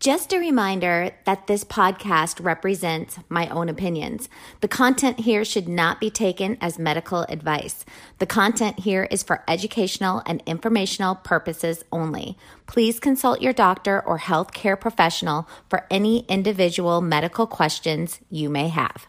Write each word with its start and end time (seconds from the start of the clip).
Just 0.00 0.32
a 0.32 0.38
reminder 0.38 1.10
that 1.26 1.46
this 1.46 1.62
podcast 1.62 2.42
represents 2.42 3.18
my 3.28 3.48
own 3.48 3.68
opinions. 3.68 4.30
The 4.62 4.66
content 4.66 5.20
here 5.20 5.44
should 5.44 5.68
not 5.68 6.00
be 6.00 6.08
taken 6.08 6.56
as 6.62 6.78
medical 6.78 7.26
advice. 7.28 7.84
The 8.18 8.24
content 8.24 8.78
here 8.78 9.06
is 9.10 9.22
for 9.22 9.44
educational 9.46 10.22
and 10.24 10.42
informational 10.46 11.16
purposes 11.16 11.84
only. 11.92 12.38
Please 12.66 12.98
consult 12.98 13.42
your 13.42 13.52
doctor 13.52 14.00
or 14.00 14.20
healthcare 14.20 14.80
professional 14.80 15.46
for 15.68 15.86
any 15.90 16.20
individual 16.28 17.02
medical 17.02 17.46
questions 17.46 18.20
you 18.30 18.48
may 18.48 18.68
have. 18.68 19.06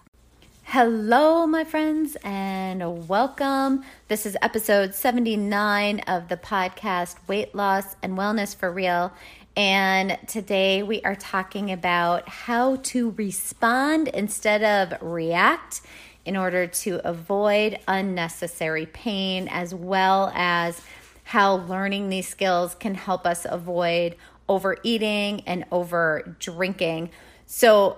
Hello, 0.63 1.45
my 1.45 1.65
friends, 1.65 2.15
and 2.23 3.09
welcome. 3.09 3.83
This 4.07 4.25
is 4.25 4.37
episode 4.41 4.95
79 4.95 5.99
of 6.01 6.29
the 6.29 6.37
podcast 6.37 7.15
Weight 7.27 7.53
Loss 7.53 7.97
and 8.01 8.17
Wellness 8.17 8.55
for 8.55 8.71
Real. 8.71 9.11
And 9.57 10.17
today 10.27 10.81
we 10.81 11.01
are 11.01 11.15
talking 11.15 11.71
about 11.71 12.29
how 12.29 12.77
to 12.77 13.11
respond 13.11 14.07
instead 14.07 14.63
of 14.63 15.01
react 15.01 15.81
in 16.25 16.37
order 16.37 16.67
to 16.67 17.01
avoid 17.07 17.77
unnecessary 17.87 18.85
pain, 18.85 19.49
as 19.49 19.73
well 19.75 20.31
as 20.35 20.81
how 21.23 21.55
learning 21.55 22.09
these 22.09 22.27
skills 22.27 22.75
can 22.75 22.95
help 22.95 23.25
us 23.25 23.45
avoid 23.49 24.15
overeating 24.47 25.41
and 25.41 25.65
over 25.71 26.35
drinking. 26.39 27.09
So, 27.45 27.97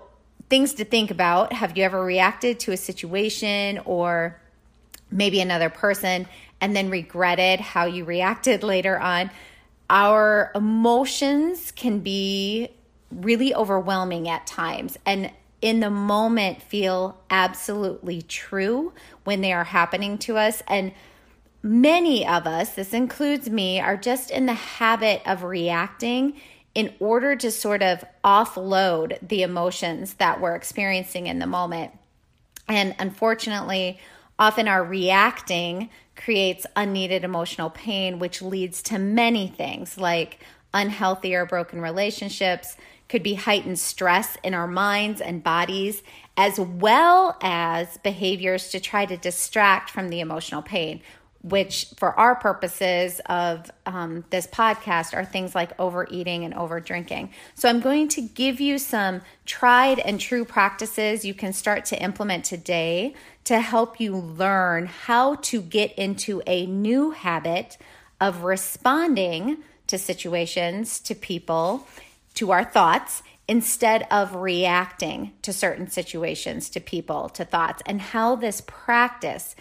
things 0.50 0.74
to 0.76 0.86
think 0.86 1.12
about 1.12 1.54
have 1.54 1.78
you 1.78 1.84
ever 1.84 2.04
reacted 2.04 2.60
to 2.62 2.72
a 2.72 2.78
situation 2.78 3.80
or 3.86 4.40
maybe 5.10 5.40
another 5.40 5.70
person 5.70 6.28
and 6.62 6.76
then 6.76 6.90
regretted 6.90 7.60
how 7.60 7.86
you 7.86 8.06
reacted 8.06 8.64
later 8.64 9.00
on? 9.00 9.30
Our 9.90 10.52
emotions 10.56 11.72
can 11.72 12.00
be 12.00 12.70
really 13.12 13.54
overwhelming 13.54 14.28
at 14.28 14.48
times 14.48 14.98
and 15.06 15.32
in 15.62 15.80
the 15.80 15.90
moment 15.90 16.62
feel 16.62 17.18
absolutely 17.30 18.22
true 18.22 18.92
when 19.24 19.40
they 19.42 19.54
are 19.54 19.64
happening 19.64 20.18
to 20.18 20.38
us. 20.38 20.62
And 20.68 20.92
many 21.62 22.28
of 22.28 22.46
us 22.46 22.72
this 22.72 22.94
includes 22.94 23.50
me 23.50 23.80
are 23.80 23.96
just 23.96 24.30
in 24.30 24.46
the 24.46 24.54
habit 24.54 25.22
of 25.26 25.44
reacting 25.44 26.34
in 26.76 26.94
order 27.00 27.36
to 27.36 27.50
sort 27.50 27.82
of 27.82 28.04
offload 28.26 29.18
the 29.26 29.44
emotions 29.44 30.16
that 30.16 30.42
we're 30.42 30.56
experiencing 30.56 31.28
in 31.28 31.40
the 31.40 31.48
moment. 31.48 31.94
And 32.68 32.96
unfortunately 33.00 34.00
often 34.38 34.68
our 34.68 34.84
reacting 34.84 35.90
creates 36.16 36.66
unneeded 36.76 37.24
emotional 37.24 37.70
pain, 37.70 38.20
which 38.20 38.42
leads 38.42 38.82
to 38.84 39.00
many 39.00 39.48
things 39.48 39.98
like 39.98 40.40
unhealthy 40.74 41.36
or 41.36 41.46
broken 41.46 41.82
relationships, 41.82 42.76
could 43.10 43.24
be 43.24 43.36
heightened 43.36 43.78
stress 43.78 44.38
in 44.44 44.54
our 44.54 44.68
minds 44.68 45.22
and 45.22 45.44
bodies, 45.44 46.02
as 46.36 46.60
well 46.60 47.38
as 47.42 47.98
behaviors 48.00 48.70
to 48.70 48.80
try 48.80 49.06
to 49.06 49.18
distract 49.18 49.90
from 49.90 50.10
the 50.10 50.20
emotional 50.20 50.62
pain, 50.62 51.02
which 51.44 51.88
for 51.98 52.18
our 52.18 52.36
purposes 52.36 53.20
of 53.26 53.70
um, 53.86 54.24
this 54.30 54.48
podcast 54.48 55.14
are 55.14 55.26
things 55.26 55.54
like 55.54 55.78
overeating 55.78 56.46
and 56.46 56.54
over 56.54 56.80
drinking. 56.80 57.32
So 57.56 57.68
I'm 57.68 57.82
going 57.82 58.08
to 58.10 58.22
give 58.22 58.62
you 58.62 58.78
some 58.78 59.22
tried 59.46 60.00
and 60.00 60.20
true 60.20 60.46
practices 60.46 61.26
you 61.26 61.34
can 61.34 61.52
start 61.52 61.86
to 61.86 62.02
implement 62.02 62.46
today 62.46 63.14
to 63.44 63.60
help 63.60 64.00
you 64.00 64.16
learn 64.16 64.86
how 64.86 65.36
to 65.36 65.62
get 65.62 65.94
into 65.96 66.42
a 66.48 66.66
new 66.66 67.12
habit 67.12 67.78
of 68.22 68.44
responding 68.44 69.58
to 69.88 69.98
situations, 69.98 71.02
to 71.02 71.14
people, 71.14 71.86
to 72.36 72.52
our 72.52 72.64
thoughts 72.64 73.22
instead 73.50 74.08
of 74.10 74.36
reacting 74.36 75.34
to 75.42 75.52
certain 75.52 75.90
situations, 75.90 76.70
to 76.70 76.80
people, 76.80 77.28
to 77.28 77.44
thoughts, 77.44 77.84
and 77.86 78.02
how 78.02 78.36
this 78.38 78.62
practice 78.66 79.56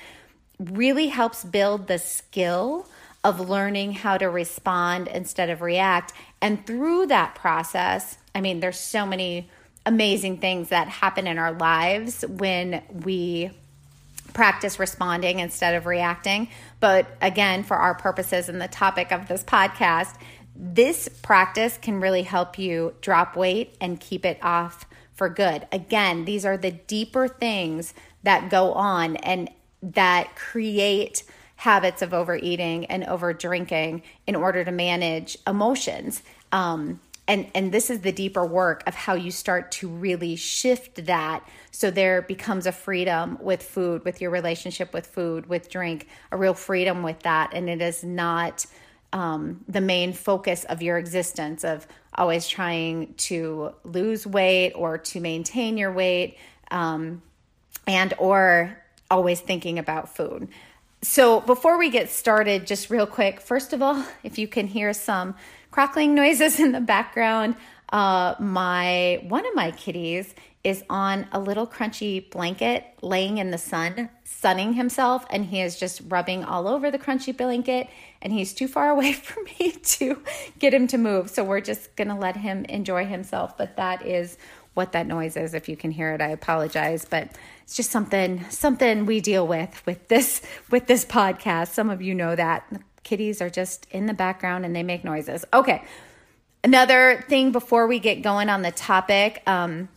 really 0.71 1.09
helps 1.09 1.45
build 1.45 1.87
the 1.87 1.99
skill 1.99 2.87
of 3.25 3.41
learning 3.41 3.93
how 3.93 4.17
to 4.19 4.29
respond 4.29 5.09
instead 5.09 5.51
of 5.51 5.63
react. 5.63 6.13
And 6.41 6.67
through 6.67 7.07
that 7.07 7.35
process, 7.35 8.19
I 8.35 8.41
mean, 8.41 8.61
there's 8.61 8.79
so 8.79 9.07
many 9.07 9.49
amazing 9.87 10.39
things 10.39 10.71
that 10.71 10.89
happen 10.89 11.27
in 11.27 11.39
our 11.39 11.53
lives 11.53 12.25
when 12.29 12.83
we 13.05 13.51
practice 14.33 14.79
responding 14.79 15.41
instead 15.41 15.75
of 15.75 15.87
reacting. 15.87 16.49
But 16.81 17.07
again, 17.21 17.65
for 17.65 17.77
our 17.77 17.95
purposes 17.95 18.49
and 18.49 18.61
the 18.61 18.69
topic 18.69 19.13
of 19.13 19.29
this 19.29 19.45
podcast, 19.45 20.15
this 20.57 21.09
practice 21.09 21.79
can 21.81 22.01
really 22.01 22.23
help 22.23 22.59
you 22.59 22.95
drop 23.01 23.37
weight 23.37 23.77
and 23.81 24.01
keep 24.01 24.25
it 24.25 24.39
off 24.43 24.87
for 25.13 25.29
good. 25.29 25.67
Again, 25.71 26.25
these 26.25 26.45
are 26.45 26.57
the 26.57 26.71
deeper 26.71 27.29
things 27.29 27.95
that 28.23 28.51
go 28.51 28.73
on 28.73 29.17
and 29.17 29.51
that 29.83 30.35
create 30.37 31.25
habits 31.57 32.03
of 32.03 32.13
overeating 32.13 32.87
and 32.87 33.05
over 33.05 33.33
drinking 33.33 34.03
in 34.27 34.35
order 34.35 34.65
to 34.65 34.73
manage 34.73 35.37
emotions. 35.47 36.23
Um, 36.51 37.01
and 37.29 37.51
and 37.55 37.73
this 37.73 37.89
is 37.89 38.01
the 38.01 38.13
deeper 38.13 38.45
work 38.45 38.83
of 38.87 38.95
how 38.95 39.15
you 39.15 39.31
start 39.31 39.71
to 39.71 39.89
really 39.89 40.37
shift 40.37 41.07
that 41.07 41.49
so 41.71 41.91
there 41.91 42.23
becomes 42.23 42.67
a 42.67 42.73
freedom 42.73 43.39
with 43.41 43.63
food 43.63 44.05
with 44.05 44.21
your 44.21 44.31
relationship 44.31 44.93
with 44.93 45.07
food 45.07 45.47
with 45.47 45.71
drink 45.71 46.09
a 46.33 46.37
real 46.37 46.55
freedom 46.55 47.03
with 47.03 47.21
that 47.21 47.51
and 47.55 47.71
it 47.71 47.81
is 47.81 48.03
not 48.03 48.67
um, 49.13 49.63
the 49.69 49.81
main 49.81 50.13
focus 50.13 50.65
of 50.65 50.83
your 50.83 50.99
existence 50.99 51.65
of 51.65 51.87
always 52.15 52.49
trying 52.49 53.15
to 53.15 53.73
lose 53.85 54.27
weight 54.27 54.73
or 54.73 54.99
to 54.99 55.21
maintain 55.21 55.77
your 55.77 55.93
weight 55.93 56.39
um, 56.71 57.23
and 57.87 58.15
or 58.19 58.82
always 59.13 59.41
thinking 59.41 59.79
about 59.79 60.15
food 60.17 60.49
so 61.03 61.41
before 61.41 61.79
we 61.79 61.91
get 61.91 62.11
started 62.11 62.67
just 62.67 62.91
real 62.91 63.07
quick 63.07 63.41
first 63.41 63.73
of 63.73 63.83
all 63.83 64.05
if 64.23 64.39
you 64.39 64.49
can 64.49 64.67
hear 64.67 64.93
some 64.93 65.35
crackling 65.73 66.15
noises 66.15 66.61
in 66.61 66.71
the 66.71 66.81
background. 66.81 67.57
Uh, 67.89 68.35
my 68.39 69.23
one 69.29 69.45
of 69.45 69.55
my 69.55 69.73
kitties 69.73 70.33
is 70.63 70.85
on 70.89 71.27
a 71.33 71.41
little 71.41 71.67
crunchy 71.67 72.31
blanket 72.31 72.85
laying 73.03 73.39
in 73.39 73.51
the 73.51 73.59
sun, 73.59 74.09
sunning 74.23 74.75
himself, 74.75 75.27
and 75.29 75.45
he 75.47 75.61
is 75.61 75.77
just 75.79 76.01
rubbing 76.09 76.45
all 76.45 76.69
over 76.69 76.91
the 76.91 76.99
crunchy 76.99 77.37
blanket. 77.37 77.89
And 78.21 78.33
he's 78.33 78.55
too 78.55 78.69
far 78.69 78.91
away 78.97 79.15
for 79.15 79.43
me 79.43 79.73
to 79.83 80.23
get 80.59 80.73
him 80.73 80.87
to 80.89 80.99
move. 80.99 81.31
So 81.31 81.43
we're 81.43 81.61
just 81.61 81.97
gonna 81.97 82.19
let 82.19 82.37
him 82.37 82.65
enjoy 82.67 83.07
himself. 83.07 83.59
But 83.59 83.77
that 83.77 84.07
is 84.07 84.39
what 84.75 84.93
that 84.93 85.07
noise 85.07 85.37
is. 85.37 85.55
If 85.55 85.69
you 85.69 85.77
can 85.77 85.91
hear 85.91 86.13
it, 86.13 86.21
I 86.21 86.29
apologize. 86.29 87.05
But 87.05 87.37
it's 87.65 87.77
just 87.77 87.91
something 87.91 88.45
something 88.51 89.07
we 89.07 89.21
deal 89.21 89.47
with 89.47 89.83
with 89.87 90.09
this 90.09 90.43
with 90.71 90.87
this 90.87 91.05
podcast. 91.05 91.69
Some 91.69 91.91
of 91.91 92.03
you 92.03 92.15
know 92.15 92.35
that 92.37 92.65
kitties 93.03 93.43
are 93.43 93.51
just 93.51 93.87
in 93.91 94.07
the 94.07 94.15
background 94.15 94.65
and 94.65 94.75
they 94.75 94.83
make 94.83 95.05
noises. 95.05 95.45
Okay. 95.53 95.83
Another 96.65 97.25
thing 97.29 97.51
before 97.51 97.89
we 97.89 97.99
get 97.99 98.23
going 98.23 98.49
on 98.49 98.63
the 98.63 98.71
topic, 98.71 99.43
um, 99.49 99.89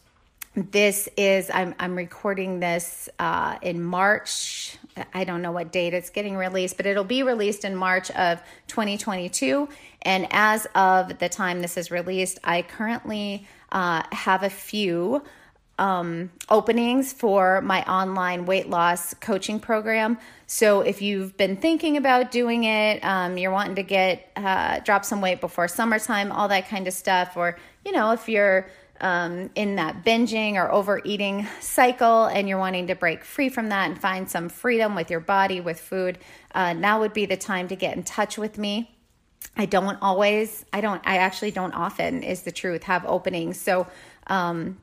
this 0.55 1.07
is 1.17 1.51
I'm 1.53 1.75
I'm 1.79 1.95
recording 1.95 2.59
this 2.59 3.09
uh, 3.19 3.57
in 3.61 3.83
March. 3.83 4.77
I 5.13 5.25
don't 5.25 5.41
know 5.41 5.51
what 5.51 5.71
date 5.71 5.93
it's 5.93 6.09
getting 6.09 6.37
released, 6.37 6.77
but 6.77 6.85
it'll 6.85 7.03
be 7.03 7.23
released 7.23 7.65
in 7.65 7.75
March 7.75 8.09
of 8.11 8.41
2022. 8.67 9.67
And 10.03 10.27
as 10.31 10.65
of 10.73 11.19
the 11.19 11.27
time 11.27 11.61
this 11.61 11.75
is 11.75 11.91
released, 11.91 12.39
I 12.43 12.61
currently 12.61 13.47
uh, 13.75 14.01
have 14.13 14.41
a 14.41 14.49
few 14.49 15.21
um, 15.77 16.31
openings 16.49 17.11
for 17.11 17.59
my 17.61 17.83
online 17.83 18.45
weight 18.45 18.69
loss 18.69 19.13
coaching 19.15 19.59
program. 19.59 20.17
So 20.47 20.79
if 20.79 21.01
you've 21.01 21.35
been 21.35 21.57
thinking 21.57 21.97
about 21.97 22.31
doing 22.31 22.63
it, 22.63 23.03
um, 23.03 23.37
you're 23.37 23.51
wanting 23.51 23.75
to 23.75 23.83
get 23.83 24.31
uh, 24.37 24.79
drop 24.79 25.03
some 25.03 25.19
weight 25.19 25.41
before 25.41 25.67
summertime, 25.67 26.31
all 26.31 26.47
that 26.47 26.69
kind 26.69 26.87
of 26.87 26.93
stuff, 26.93 27.35
or 27.35 27.57
you 27.83 27.91
know 27.91 28.11
if 28.13 28.29
you're 28.29 28.67
um, 29.01 29.49
in 29.55 29.75
that 29.75 30.05
binging 30.05 30.53
or 30.53 30.71
overeating 30.71 31.45
cycle 31.59 32.27
and 32.27 32.47
you're 32.47 32.57
wanting 32.57 32.87
to 32.87 32.95
break 32.95 33.25
free 33.25 33.49
from 33.49 33.67
that 33.67 33.89
and 33.89 33.99
find 33.99 34.31
some 34.31 34.47
freedom 34.47 34.95
with 34.95 35.11
your 35.11 35.19
body 35.19 35.59
with 35.59 35.81
food, 35.81 36.17
uh, 36.53 36.71
now 36.71 37.01
would 37.01 37.11
be 37.11 37.25
the 37.25 37.35
time 37.35 37.67
to 37.67 37.75
get 37.75 37.97
in 37.97 38.03
touch 38.03 38.37
with 38.37 38.57
me. 38.57 38.94
I 39.57 39.65
don't 39.65 39.97
always, 40.01 40.65
I 40.73 40.81
don't, 40.81 41.01
I 41.05 41.17
actually 41.17 41.51
don't 41.51 41.73
often, 41.73 42.23
is 42.23 42.43
the 42.43 42.51
truth, 42.51 42.83
have 42.83 43.05
openings. 43.05 43.59
So, 43.59 43.87
um, 44.27 44.77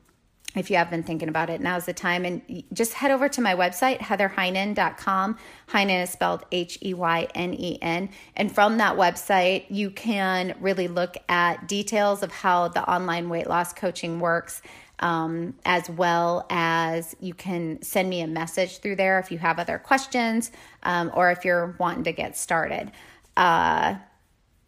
if 0.55 0.71
you 0.71 0.77
have 0.77 0.91
been 0.91 1.03
thinking 1.03 1.29
about 1.29 1.49
it, 1.51 1.61
now's 1.61 1.87
the 1.87 1.95
time. 1.95 2.25
And 2.25 2.65
just 2.73 2.93
head 2.93 3.11
over 3.11 3.29
to 3.29 3.41
my 3.41 3.55
website, 3.55 3.99
heatherheynen.com. 3.99 5.39
Heynen 5.69 6.03
is 6.03 6.11
spelled 6.11 6.45
H 6.53 6.79
E 6.85 6.93
Y 6.95 7.27
N 7.35 7.55
E 7.55 7.79
N. 7.81 8.11
And 8.37 8.55
from 8.55 8.77
that 8.79 8.97
website, 8.97 9.65
you 9.71 9.91
can 9.91 10.55
really 10.61 10.89
look 10.89 11.17
at 11.29 11.67
details 11.69 12.23
of 12.23 12.31
how 12.33 12.69
the 12.69 12.89
online 12.89 13.29
weight 13.29 13.47
loss 13.47 13.73
coaching 13.73 14.21
works, 14.21 14.61
um, 14.99 15.55
as 15.65 15.89
well 15.89 16.47
as 16.51 17.17
you 17.21 17.33
can 17.33 17.81
send 17.81 18.11
me 18.11 18.21
a 18.21 18.27
message 18.27 18.79
through 18.79 18.97
there 18.97 19.19
if 19.19 19.31
you 19.31 19.39
have 19.39 19.59
other 19.59 19.79
questions 19.79 20.53
um, 20.83 21.11
or 21.15 21.31
if 21.31 21.45
you're 21.47 21.75
wanting 21.79 22.05
to 22.05 22.13
get 22.13 22.37
started. 22.37 22.93
Uh, 23.39 23.95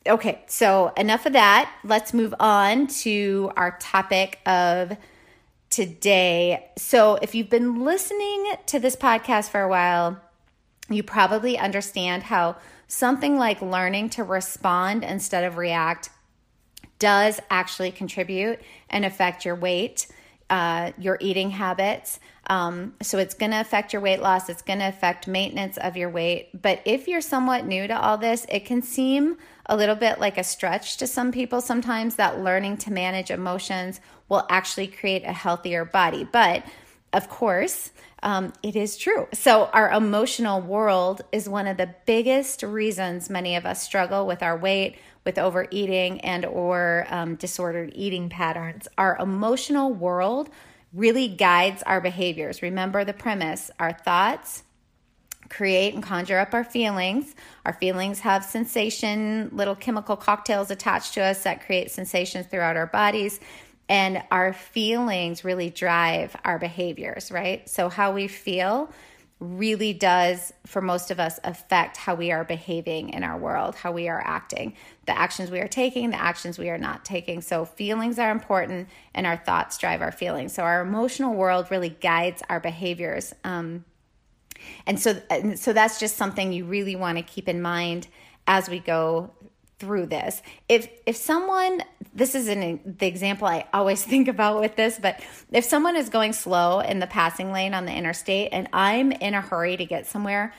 okay, 0.06 0.42
so 0.46 0.92
enough 0.96 1.26
of 1.26 1.32
that. 1.32 1.72
Let's 1.84 2.12
move 2.12 2.34
on 2.38 2.86
to 2.88 3.50
our 3.56 3.76
topic 3.78 4.38
of 4.46 4.96
today. 5.70 6.70
So, 6.76 7.16
if 7.16 7.34
you've 7.34 7.50
been 7.50 7.84
listening 7.84 8.52
to 8.66 8.78
this 8.78 8.96
podcast 8.96 9.50
for 9.50 9.60
a 9.62 9.68
while, 9.68 10.20
you 10.88 11.02
probably 11.02 11.58
understand 11.58 12.24
how 12.24 12.56
something 12.86 13.38
like 13.38 13.62
learning 13.62 14.10
to 14.10 14.24
respond 14.24 15.04
instead 15.04 15.44
of 15.44 15.56
react 15.56 16.10
does 16.98 17.40
actually 17.50 17.90
contribute 17.90 18.60
and 18.90 19.04
affect 19.04 19.44
your 19.44 19.54
weight, 19.56 20.06
uh, 20.50 20.92
your 20.98 21.18
eating 21.20 21.50
habits. 21.50 22.20
Um, 22.46 22.94
so 23.00 23.18
it's 23.18 23.34
going 23.34 23.50
to 23.50 23.60
affect 23.60 23.92
your 23.92 24.02
weight 24.02 24.20
loss. 24.20 24.48
It's 24.48 24.62
going 24.62 24.78
to 24.78 24.88
affect 24.88 25.26
maintenance 25.26 25.78
of 25.78 25.96
your 25.96 26.10
weight. 26.10 26.50
But 26.60 26.82
if 26.84 27.08
you're 27.08 27.22
somewhat 27.22 27.66
new 27.66 27.88
to 27.88 27.98
all 27.98 28.18
this, 28.18 28.46
it 28.48 28.64
can 28.66 28.82
seem 28.82 29.38
a 29.66 29.76
little 29.76 29.94
bit 29.94 30.20
like 30.20 30.38
a 30.38 30.44
stretch 30.44 30.96
to 30.98 31.06
some 31.06 31.32
people 31.32 31.60
sometimes 31.60 32.16
that 32.16 32.40
learning 32.40 32.76
to 32.78 32.92
manage 32.92 33.30
emotions 33.30 34.00
will 34.28 34.46
actually 34.50 34.86
create 34.86 35.24
a 35.24 35.32
healthier 35.32 35.84
body. 35.84 36.24
But 36.30 36.64
of 37.14 37.28
course, 37.28 37.92
um, 38.24 38.52
it 38.62 38.74
is 38.74 38.96
true. 38.96 39.28
So, 39.32 39.66
our 39.72 39.92
emotional 39.92 40.60
world 40.60 41.22
is 41.30 41.48
one 41.48 41.68
of 41.68 41.76
the 41.76 41.94
biggest 42.06 42.62
reasons 42.64 43.30
many 43.30 43.54
of 43.54 43.64
us 43.64 43.82
struggle 43.82 44.26
with 44.26 44.42
our 44.42 44.56
weight, 44.56 44.96
with 45.24 45.38
overeating, 45.38 46.20
and 46.22 46.44
or 46.44 47.06
um, 47.08 47.36
disordered 47.36 47.92
eating 47.94 48.30
patterns. 48.30 48.88
Our 48.98 49.16
emotional 49.18 49.92
world 49.92 50.50
really 50.92 51.28
guides 51.28 51.84
our 51.84 52.00
behaviors. 52.00 52.62
Remember 52.62 53.04
the 53.04 53.12
premise: 53.12 53.70
our 53.78 53.92
thoughts, 53.92 54.63
create 55.54 55.94
and 55.94 56.02
conjure 56.02 56.38
up 56.38 56.52
our 56.52 56.64
feelings. 56.64 57.34
Our 57.64 57.72
feelings 57.72 58.20
have 58.20 58.44
sensation, 58.44 59.50
little 59.52 59.76
chemical 59.76 60.16
cocktails 60.16 60.70
attached 60.70 61.14
to 61.14 61.22
us 61.22 61.44
that 61.44 61.64
create 61.64 61.90
sensations 61.90 62.46
throughout 62.46 62.76
our 62.76 62.86
bodies. 62.86 63.38
And 63.88 64.22
our 64.30 64.52
feelings 64.52 65.44
really 65.44 65.70
drive 65.70 66.34
our 66.44 66.58
behaviors, 66.58 67.30
right? 67.30 67.68
So, 67.68 67.88
how 67.88 68.12
we 68.12 68.28
feel 68.28 68.90
really 69.40 69.92
does, 69.92 70.52
for 70.64 70.80
most 70.80 71.10
of 71.10 71.20
us, 71.20 71.38
affect 71.44 71.98
how 71.98 72.14
we 72.14 72.32
are 72.32 72.44
behaving 72.44 73.10
in 73.10 73.22
our 73.22 73.36
world, 73.36 73.74
how 73.74 73.92
we 73.92 74.08
are 74.08 74.22
acting, 74.24 74.74
the 75.06 75.16
actions 75.16 75.50
we 75.50 75.60
are 75.60 75.68
taking, 75.68 76.10
the 76.10 76.20
actions 76.20 76.58
we 76.58 76.70
are 76.70 76.78
not 76.78 77.04
taking. 77.04 77.42
So, 77.42 77.66
feelings 77.66 78.18
are 78.18 78.30
important, 78.30 78.88
and 79.14 79.26
our 79.26 79.36
thoughts 79.36 79.76
drive 79.76 80.00
our 80.00 80.12
feelings. 80.12 80.54
So, 80.54 80.62
our 80.62 80.80
emotional 80.80 81.34
world 81.34 81.70
really 81.70 81.90
guides 81.90 82.42
our 82.48 82.60
behaviors. 82.60 83.34
Um, 83.44 83.84
and 84.86 84.98
so, 85.00 85.20
and 85.30 85.58
so 85.58 85.72
that's 85.72 86.00
just 86.00 86.16
something 86.16 86.52
you 86.52 86.64
really 86.64 86.96
want 86.96 87.18
to 87.18 87.24
keep 87.24 87.48
in 87.48 87.60
mind 87.60 88.08
as 88.46 88.68
we 88.68 88.78
go 88.78 89.30
through 89.78 90.06
this. 90.06 90.42
If 90.68 90.88
if 91.06 91.16
someone 91.16 91.82
this 92.14 92.34
is 92.34 92.48
an 92.48 92.80
the 92.84 93.06
example 93.06 93.46
I 93.46 93.66
always 93.72 94.02
think 94.12 94.28
about 94.28 94.60
with 94.60 94.76
this, 94.76 94.98
but 95.00 95.20
if 95.52 95.64
someone 95.64 95.96
is 95.96 96.08
going 96.08 96.32
slow 96.32 96.80
in 96.80 97.00
the 97.00 97.06
passing 97.06 97.52
lane 97.52 97.74
on 97.74 97.86
the 97.86 97.92
interstate 97.92 98.50
and 98.52 98.68
I'm 98.72 99.12
in 99.12 99.34
a 99.34 99.40
hurry 99.40 99.76
to 99.76 99.84
get 99.84 100.06
somewhere, 100.06 100.54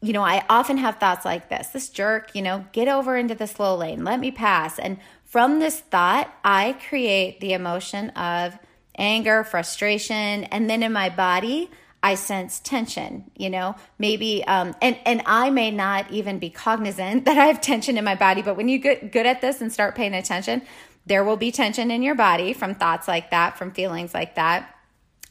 you 0.00 0.12
know, 0.12 0.22
I 0.22 0.44
often 0.48 0.78
have 0.78 0.96
thoughts 0.96 1.24
like 1.24 1.48
this. 1.48 1.68
This 1.68 1.88
jerk, 1.88 2.34
you 2.34 2.42
know, 2.42 2.64
get 2.72 2.88
over 2.88 3.16
into 3.16 3.34
the 3.34 3.46
slow 3.46 3.76
lane. 3.76 4.04
Let 4.04 4.20
me 4.20 4.30
pass. 4.30 4.78
And 4.78 4.98
from 5.24 5.60
this 5.60 5.80
thought, 5.80 6.32
I 6.44 6.76
create 6.88 7.40
the 7.40 7.52
emotion 7.52 8.10
of 8.10 8.58
anger, 8.98 9.44
frustration, 9.44 10.44
and 10.44 10.68
then 10.68 10.82
in 10.82 10.92
my 10.92 11.08
body, 11.08 11.70
I 12.02 12.16
sense 12.16 12.58
tension, 12.60 13.30
you 13.36 13.48
know, 13.48 13.76
maybe, 13.98 14.44
um, 14.44 14.74
and, 14.82 14.98
and 15.06 15.22
I 15.24 15.50
may 15.50 15.70
not 15.70 16.10
even 16.10 16.38
be 16.38 16.50
cognizant 16.50 17.24
that 17.26 17.38
I 17.38 17.46
have 17.46 17.60
tension 17.60 17.96
in 17.96 18.04
my 18.04 18.14
body, 18.14 18.42
but 18.42 18.56
when 18.56 18.68
you 18.68 18.78
get 18.78 19.12
good 19.12 19.26
at 19.26 19.40
this 19.40 19.60
and 19.60 19.72
start 19.72 19.94
paying 19.94 20.14
attention, 20.14 20.62
there 21.06 21.24
will 21.24 21.36
be 21.36 21.50
tension 21.52 21.90
in 21.90 22.02
your 22.02 22.14
body 22.14 22.52
from 22.52 22.74
thoughts 22.74 23.08
like 23.08 23.30
that, 23.30 23.58
from 23.58 23.72
feelings 23.72 24.14
like 24.14 24.36
that. 24.36 24.74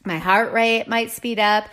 My 0.04 0.18
heart 0.18 0.52
rate 0.52 0.88
might 0.88 1.10
speed 1.10 1.38
up. 1.38 1.68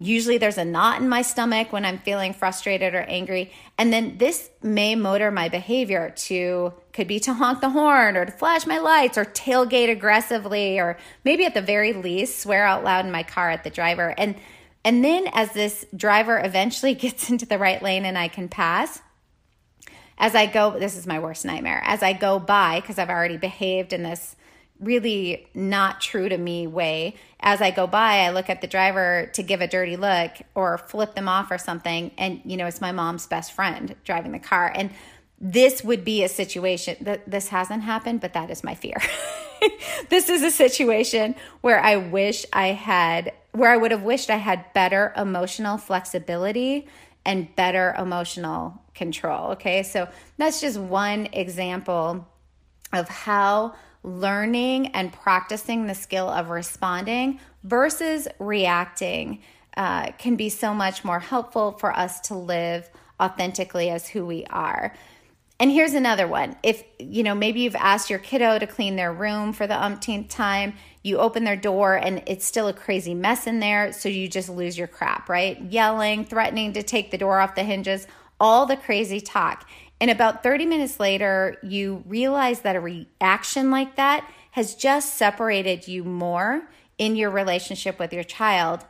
Usually 0.00 0.38
there's 0.38 0.58
a 0.58 0.64
knot 0.64 1.00
in 1.00 1.08
my 1.08 1.22
stomach 1.22 1.72
when 1.72 1.84
I'm 1.84 1.98
feeling 1.98 2.34
frustrated 2.34 2.94
or 2.94 3.02
angry. 3.02 3.52
And 3.78 3.92
then 3.92 4.18
this 4.18 4.50
may 4.62 4.96
motor 4.96 5.30
my 5.30 5.48
behavior 5.48 6.12
to, 6.16 6.74
could 6.92 7.06
be 7.06 7.20
to 7.20 7.34
honk 7.34 7.60
the 7.60 7.70
horn 7.70 8.16
or 8.16 8.24
to 8.24 8.32
flash 8.32 8.66
my 8.66 8.78
lights 8.78 9.16
or 9.16 9.24
tailgate 9.24 9.90
aggressively 9.90 10.80
or 10.80 10.98
maybe 11.24 11.44
at 11.44 11.54
the 11.54 11.62
very 11.62 11.92
least 11.92 12.40
swear 12.40 12.66
out 12.66 12.82
loud 12.82 13.06
in 13.06 13.12
my 13.12 13.22
car 13.22 13.50
at 13.50 13.62
the 13.62 13.70
driver. 13.70 14.14
And, 14.18 14.34
and 14.84 15.04
then 15.04 15.28
as 15.32 15.52
this 15.52 15.86
driver 15.96 16.40
eventually 16.44 16.94
gets 16.94 17.30
into 17.30 17.46
the 17.46 17.58
right 17.58 17.80
lane 17.80 18.04
and 18.04 18.18
I 18.18 18.28
can 18.28 18.48
pass, 18.48 19.00
as 20.18 20.34
I 20.34 20.46
go, 20.46 20.78
this 20.78 20.96
is 20.96 21.06
my 21.06 21.18
worst 21.18 21.44
nightmare. 21.44 21.82
As 21.84 22.02
I 22.02 22.12
go 22.12 22.38
by, 22.38 22.80
because 22.80 22.98
I've 22.98 23.10
already 23.10 23.36
behaved 23.36 23.92
in 23.92 24.02
this 24.02 24.36
really 24.80 25.48
not 25.54 26.00
true 26.00 26.28
to 26.28 26.36
me 26.36 26.66
way. 26.66 27.14
As 27.40 27.60
I 27.60 27.70
go 27.70 27.86
by, 27.86 28.20
I 28.20 28.30
look 28.30 28.50
at 28.50 28.60
the 28.60 28.66
driver 28.66 29.30
to 29.34 29.42
give 29.42 29.60
a 29.60 29.66
dirty 29.66 29.96
look 29.96 30.32
or 30.54 30.78
flip 30.78 31.14
them 31.14 31.28
off 31.28 31.50
or 31.50 31.58
something. 31.58 32.10
And, 32.18 32.40
you 32.44 32.56
know, 32.56 32.66
it's 32.66 32.80
my 32.80 32.92
mom's 32.92 33.26
best 33.26 33.52
friend 33.52 33.94
driving 34.04 34.32
the 34.32 34.38
car. 34.38 34.72
And 34.74 34.90
this 35.40 35.84
would 35.84 36.04
be 36.04 36.24
a 36.24 36.28
situation 36.28 36.96
that 37.02 37.30
this 37.30 37.48
hasn't 37.48 37.82
happened, 37.82 38.20
but 38.20 38.32
that 38.32 38.50
is 38.50 38.64
my 38.64 38.74
fear. 38.74 38.96
this 40.08 40.28
is 40.28 40.42
a 40.42 40.50
situation 40.50 41.34
where 41.60 41.80
I 41.80 41.96
wish 41.96 42.46
I 42.52 42.68
had, 42.68 43.32
where 43.52 43.70
I 43.70 43.76
would 43.76 43.90
have 43.90 44.02
wished 44.02 44.30
I 44.30 44.36
had 44.36 44.72
better 44.72 45.12
emotional 45.16 45.76
flexibility 45.76 46.86
and 47.24 47.54
better 47.56 47.94
emotional 47.98 48.82
control. 48.94 49.52
Okay. 49.52 49.82
So 49.82 50.08
that's 50.36 50.60
just 50.60 50.78
one 50.78 51.26
example 51.32 52.26
of 52.92 53.08
how 53.08 53.74
learning 54.04 54.88
and 54.88 55.12
practicing 55.12 55.86
the 55.86 55.94
skill 55.94 56.28
of 56.28 56.50
responding 56.50 57.40
versus 57.64 58.28
reacting 58.38 59.40
uh, 59.76 60.12
can 60.12 60.36
be 60.36 60.48
so 60.48 60.72
much 60.72 61.04
more 61.04 61.18
helpful 61.18 61.72
for 61.72 61.96
us 61.96 62.20
to 62.20 62.34
live 62.34 62.88
authentically 63.20 63.90
as 63.90 64.08
who 64.08 64.24
we 64.24 64.44
are. 64.46 64.94
And 65.58 65.70
here's 65.70 65.94
another 65.94 66.26
one. 66.26 66.56
If, 66.62 66.84
you 66.98 67.22
know, 67.22 67.34
maybe 67.34 67.60
you've 67.60 67.76
asked 67.76 68.10
your 68.10 68.18
kiddo 68.18 68.58
to 68.58 68.66
clean 68.66 68.96
their 68.96 69.12
room 69.12 69.52
for 69.52 69.66
the 69.66 69.80
umpteenth 69.80 70.28
time, 70.28 70.74
you 71.02 71.18
open 71.18 71.44
their 71.44 71.56
door 71.56 71.94
and 71.94 72.22
it's 72.26 72.44
still 72.44 72.68
a 72.68 72.72
crazy 72.72 73.14
mess 73.14 73.46
in 73.46 73.60
there, 73.60 73.92
so 73.92 74.08
you 74.08 74.28
just 74.28 74.48
lose 74.48 74.76
your 74.76 74.88
crap, 74.88 75.28
right? 75.28 75.60
Yelling, 75.62 76.24
threatening 76.24 76.72
to 76.72 76.82
take 76.82 77.10
the 77.10 77.18
door 77.18 77.40
off 77.40 77.54
the 77.54 77.62
hinges, 77.62 78.06
all 78.40 78.66
the 78.66 78.76
crazy 78.76 79.20
talk. 79.20 79.68
And 80.00 80.10
about 80.10 80.42
30 80.42 80.66
minutes 80.66 81.00
later, 81.00 81.56
you 81.62 82.02
realize 82.06 82.60
that 82.60 82.76
a 82.76 82.80
reaction 82.80 83.70
like 83.70 83.96
that 83.96 84.28
has 84.50 84.74
just 84.74 85.14
separated 85.14 85.88
you 85.88 86.04
more 86.04 86.68
in 86.98 87.16
your 87.16 87.30
relationship 87.30 87.98
with 87.98 88.12
your 88.12 88.24
child. 88.24 88.84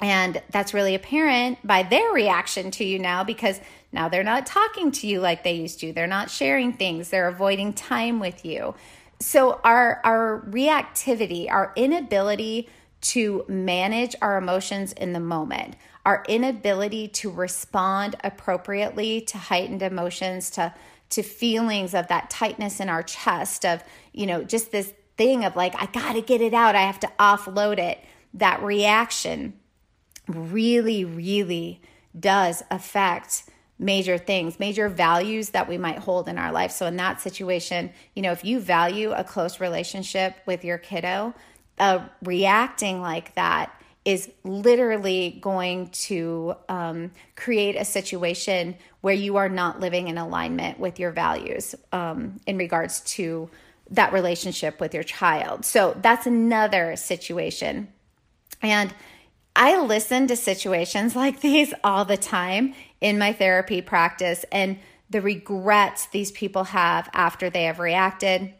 And 0.00 0.40
that's 0.50 0.74
really 0.74 0.94
apparent 0.94 1.58
by 1.66 1.82
their 1.82 2.12
reaction 2.12 2.70
to 2.72 2.84
you 2.84 2.98
now 2.98 3.24
because 3.24 3.60
now 3.90 4.08
they're 4.08 4.22
not 4.22 4.46
talking 4.46 4.92
to 4.92 5.06
you 5.06 5.20
like 5.20 5.42
they 5.42 5.54
used 5.54 5.80
to. 5.80 5.92
They're 5.92 6.06
not 6.06 6.30
sharing 6.30 6.72
things. 6.72 7.10
They're 7.10 7.28
avoiding 7.28 7.72
time 7.72 8.20
with 8.20 8.44
you. 8.44 8.74
So 9.20 9.60
our 9.64 10.00
our 10.04 10.44
reactivity, 10.48 11.50
our 11.50 11.72
inability 11.74 12.68
to 13.00 13.44
manage 13.48 14.14
our 14.22 14.36
emotions 14.36 14.92
in 14.92 15.12
the 15.12 15.20
moment, 15.20 15.74
our 16.08 16.24
inability 16.26 17.06
to 17.06 17.30
respond 17.30 18.16
appropriately 18.24 19.20
to 19.20 19.36
heightened 19.36 19.82
emotions, 19.82 20.48
to 20.48 20.74
to 21.10 21.22
feelings 21.22 21.92
of 21.92 22.08
that 22.08 22.30
tightness 22.30 22.80
in 22.80 22.88
our 22.88 23.02
chest, 23.02 23.66
of, 23.66 23.82
you 24.12 24.26
know, 24.26 24.42
just 24.42 24.72
this 24.72 24.92
thing 25.18 25.44
of 25.44 25.54
like, 25.54 25.74
I 25.76 25.84
gotta 25.84 26.22
get 26.22 26.40
it 26.40 26.54
out, 26.54 26.74
I 26.74 26.82
have 26.82 27.00
to 27.00 27.12
offload 27.18 27.78
it. 27.78 28.02
That 28.32 28.62
reaction 28.62 29.52
really, 30.26 31.04
really 31.04 31.82
does 32.18 32.62
affect 32.70 33.44
major 33.78 34.16
things, 34.16 34.58
major 34.58 34.88
values 34.88 35.50
that 35.50 35.68
we 35.68 35.76
might 35.76 35.98
hold 35.98 36.26
in 36.26 36.38
our 36.38 36.52
life. 36.52 36.70
So, 36.70 36.86
in 36.86 36.96
that 36.96 37.20
situation, 37.20 37.90
you 38.14 38.22
know, 38.22 38.32
if 38.32 38.46
you 38.46 38.60
value 38.60 39.12
a 39.12 39.24
close 39.24 39.60
relationship 39.60 40.36
with 40.46 40.64
your 40.64 40.78
kiddo, 40.78 41.34
uh, 41.78 42.06
reacting 42.22 43.02
like 43.02 43.34
that 43.34 43.77
is 44.08 44.30
literally 44.42 45.38
going 45.42 45.86
to 45.90 46.54
um, 46.70 47.10
create 47.36 47.76
a 47.76 47.84
situation 47.84 48.74
where 49.02 49.12
you 49.12 49.36
are 49.36 49.50
not 49.50 49.80
living 49.80 50.08
in 50.08 50.16
alignment 50.16 50.80
with 50.80 50.98
your 50.98 51.10
values 51.10 51.74
um, 51.92 52.40
in 52.46 52.56
regards 52.56 53.00
to 53.00 53.50
that 53.90 54.14
relationship 54.14 54.80
with 54.80 54.94
your 54.94 55.02
child. 55.02 55.62
So 55.66 55.94
that's 56.00 56.26
another 56.26 56.96
situation. 56.96 57.88
And 58.62 58.94
I 59.54 59.78
listen 59.78 60.26
to 60.28 60.36
situations 60.36 61.14
like 61.24 61.42
these 61.42 61.74
all 61.84 62.06
the 62.06 62.16
time 62.16 62.72
in 63.02 63.18
my 63.18 63.34
therapy 63.34 63.82
practice 63.82 64.42
and 64.50 64.78
the 65.10 65.20
regrets 65.20 66.06
these 66.06 66.32
people 66.32 66.64
have 66.64 67.10
after 67.12 67.50
they 67.50 67.64
have 67.64 67.78
reacted. 67.78 68.54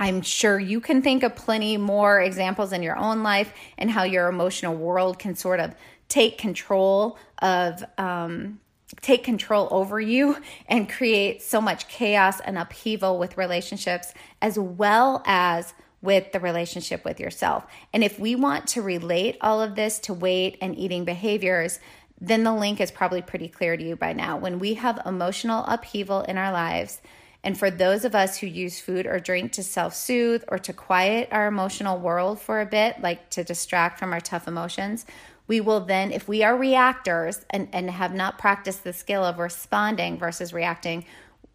I'm 0.00 0.22
sure 0.22 0.58
you 0.58 0.80
can 0.80 1.02
think 1.02 1.22
of 1.22 1.36
plenty 1.36 1.76
more 1.76 2.20
examples 2.20 2.72
in 2.72 2.82
your 2.82 2.96
own 2.96 3.22
life 3.22 3.52
and 3.76 3.90
how 3.90 4.04
your 4.04 4.28
emotional 4.28 4.74
world 4.74 5.18
can 5.18 5.36
sort 5.36 5.60
of 5.60 5.74
take 6.08 6.38
control 6.38 7.18
of 7.40 7.84
um, 7.98 8.58
take 9.02 9.22
control 9.22 9.68
over 9.70 10.00
you 10.00 10.38
and 10.66 10.88
create 10.88 11.42
so 11.42 11.60
much 11.60 11.86
chaos 11.86 12.40
and 12.40 12.56
upheaval 12.56 13.18
with 13.18 13.36
relationships 13.36 14.12
as 14.40 14.58
well 14.58 15.22
as 15.26 15.74
with 16.02 16.32
the 16.32 16.40
relationship 16.40 17.04
with 17.04 17.20
yourself. 17.20 17.66
And 17.92 18.02
if 18.02 18.18
we 18.18 18.34
want 18.34 18.68
to 18.68 18.80
relate 18.80 19.36
all 19.42 19.60
of 19.60 19.74
this 19.74 19.98
to 20.00 20.14
weight 20.14 20.56
and 20.62 20.76
eating 20.78 21.04
behaviors, 21.04 21.78
then 22.18 22.42
the 22.42 22.54
link 22.54 22.80
is 22.80 22.90
probably 22.90 23.20
pretty 23.20 23.48
clear 23.48 23.76
to 23.76 23.82
you 23.82 23.96
by 23.96 24.14
now. 24.14 24.38
When 24.38 24.58
we 24.58 24.74
have 24.74 25.02
emotional 25.04 25.62
upheaval 25.66 26.22
in 26.22 26.38
our 26.38 26.52
lives, 26.52 27.02
and 27.42 27.58
for 27.58 27.70
those 27.70 28.04
of 28.04 28.14
us 28.14 28.38
who 28.38 28.46
use 28.46 28.80
food 28.80 29.06
or 29.06 29.18
drink 29.18 29.52
to 29.52 29.62
self 29.62 29.94
soothe 29.94 30.44
or 30.48 30.58
to 30.58 30.72
quiet 30.72 31.28
our 31.32 31.46
emotional 31.46 31.98
world 31.98 32.40
for 32.40 32.60
a 32.60 32.66
bit, 32.66 33.00
like 33.00 33.30
to 33.30 33.44
distract 33.44 33.98
from 33.98 34.12
our 34.12 34.20
tough 34.20 34.46
emotions, 34.46 35.06
we 35.46 35.60
will 35.60 35.80
then, 35.80 36.12
if 36.12 36.28
we 36.28 36.44
are 36.44 36.56
reactors 36.56 37.44
and, 37.50 37.68
and 37.72 37.90
have 37.90 38.14
not 38.14 38.38
practiced 38.38 38.84
the 38.84 38.92
skill 38.92 39.24
of 39.24 39.38
responding 39.38 40.18
versus 40.18 40.52
reacting, 40.52 41.04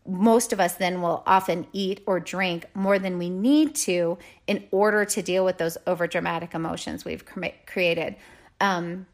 most 0.08 0.52
of 0.52 0.60
us 0.60 0.76
then 0.76 1.02
will 1.02 1.24
often 1.26 1.66
eat 1.72 2.02
or 2.06 2.20
drink 2.20 2.66
more 2.74 3.00
than 3.00 3.18
we 3.18 3.30
need 3.30 3.74
to 3.74 4.18
in 4.48 4.68
order 4.72 5.06
to 5.06 5.22
deal 5.22 5.46
with 5.46 5.58
those 5.58 5.78
overdramatic 5.88 6.54
emotions 6.54 7.06
we've 7.06 7.24
created. 7.66 8.16
Um, 8.60 9.06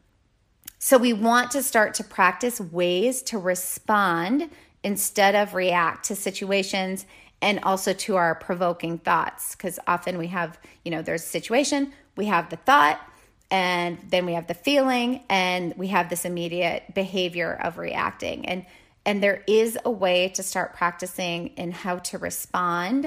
so 0.78 0.98
we 0.98 1.12
want 1.12 1.52
to 1.52 1.62
start 1.62 1.94
to 1.94 2.04
practice 2.04 2.60
ways 2.60 3.22
to 3.22 3.38
respond 3.38 4.50
instead 4.84 5.34
of 5.34 5.54
react 5.54 6.06
to 6.06 6.16
situations 6.16 7.06
and 7.40 7.58
also 7.64 7.92
to 7.92 8.16
our 8.16 8.34
provoking 8.34 8.98
thoughts. 8.98 9.54
Because 9.54 9.78
often 9.86 10.18
we 10.18 10.28
have 10.28 10.58
you 10.84 10.90
know 10.90 11.02
there's 11.02 11.24
a 11.24 11.26
situation 11.26 11.92
we 12.16 12.26
have 12.26 12.50
the 12.50 12.56
thought 12.56 13.00
and 13.50 13.98
then 14.08 14.24
we 14.24 14.32
have 14.32 14.46
the 14.46 14.54
feeling 14.54 15.22
and 15.28 15.74
we 15.76 15.88
have 15.88 16.08
this 16.08 16.24
immediate 16.24 16.94
behavior 16.94 17.58
of 17.62 17.78
reacting. 17.78 18.46
And 18.46 18.64
and 19.04 19.22
there 19.22 19.42
is 19.48 19.76
a 19.84 19.90
way 19.90 20.28
to 20.30 20.42
start 20.42 20.74
practicing 20.74 21.48
in 21.48 21.72
how 21.72 21.98
to 21.98 22.18
respond 22.18 23.06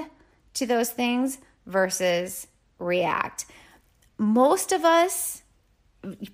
to 0.54 0.66
those 0.66 0.90
things 0.90 1.38
versus 1.66 2.46
react. 2.78 3.46
Most 4.18 4.72
of 4.72 4.84
us 4.84 5.42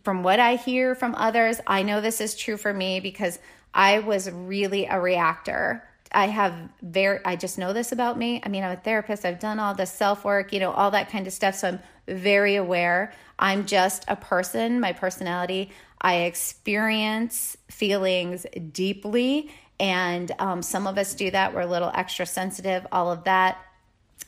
from 0.02 0.22
what 0.22 0.38
i 0.38 0.56
hear 0.56 0.94
from 0.94 1.14
others 1.14 1.58
i 1.66 1.82
know 1.82 2.00
this 2.00 2.20
is 2.20 2.36
true 2.36 2.58
for 2.58 2.74
me 2.74 3.00
because 3.00 3.38
i 3.74 3.98
was 3.98 4.30
really 4.30 4.86
a 4.86 5.00
reactor 5.00 5.82
I 6.14 6.26
have 6.26 6.54
very, 6.82 7.20
I 7.24 7.36
just 7.36 7.58
know 7.58 7.72
this 7.72 7.92
about 7.92 8.18
me. 8.18 8.40
I 8.44 8.48
mean, 8.48 8.62
I'm 8.62 8.72
a 8.72 8.76
therapist. 8.76 9.24
I've 9.24 9.38
done 9.38 9.58
all 9.58 9.74
the 9.74 9.86
self 9.86 10.24
work, 10.24 10.52
you 10.52 10.60
know, 10.60 10.70
all 10.70 10.90
that 10.90 11.10
kind 11.10 11.26
of 11.26 11.32
stuff. 11.32 11.54
So 11.54 11.68
I'm 11.68 11.80
very 12.06 12.56
aware. 12.56 13.12
I'm 13.38 13.66
just 13.66 14.04
a 14.08 14.16
person, 14.16 14.80
my 14.80 14.92
personality. 14.92 15.72
I 16.00 16.22
experience 16.22 17.56
feelings 17.68 18.46
deeply. 18.72 19.50
And 19.80 20.30
um, 20.38 20.62
some 20.62 20.86
of 20.86 20.98
us 20.98 21.14
do 21.14 21.30
that. 21.30 21.54
We're 21.54 21.62
a 21.62 21.66
little 21.66 21.90
extra 21.94 22.26
sensitive, 22.26 22.86
all 22.92 23.10
of 23.10 23.24
that. 23.24 23.58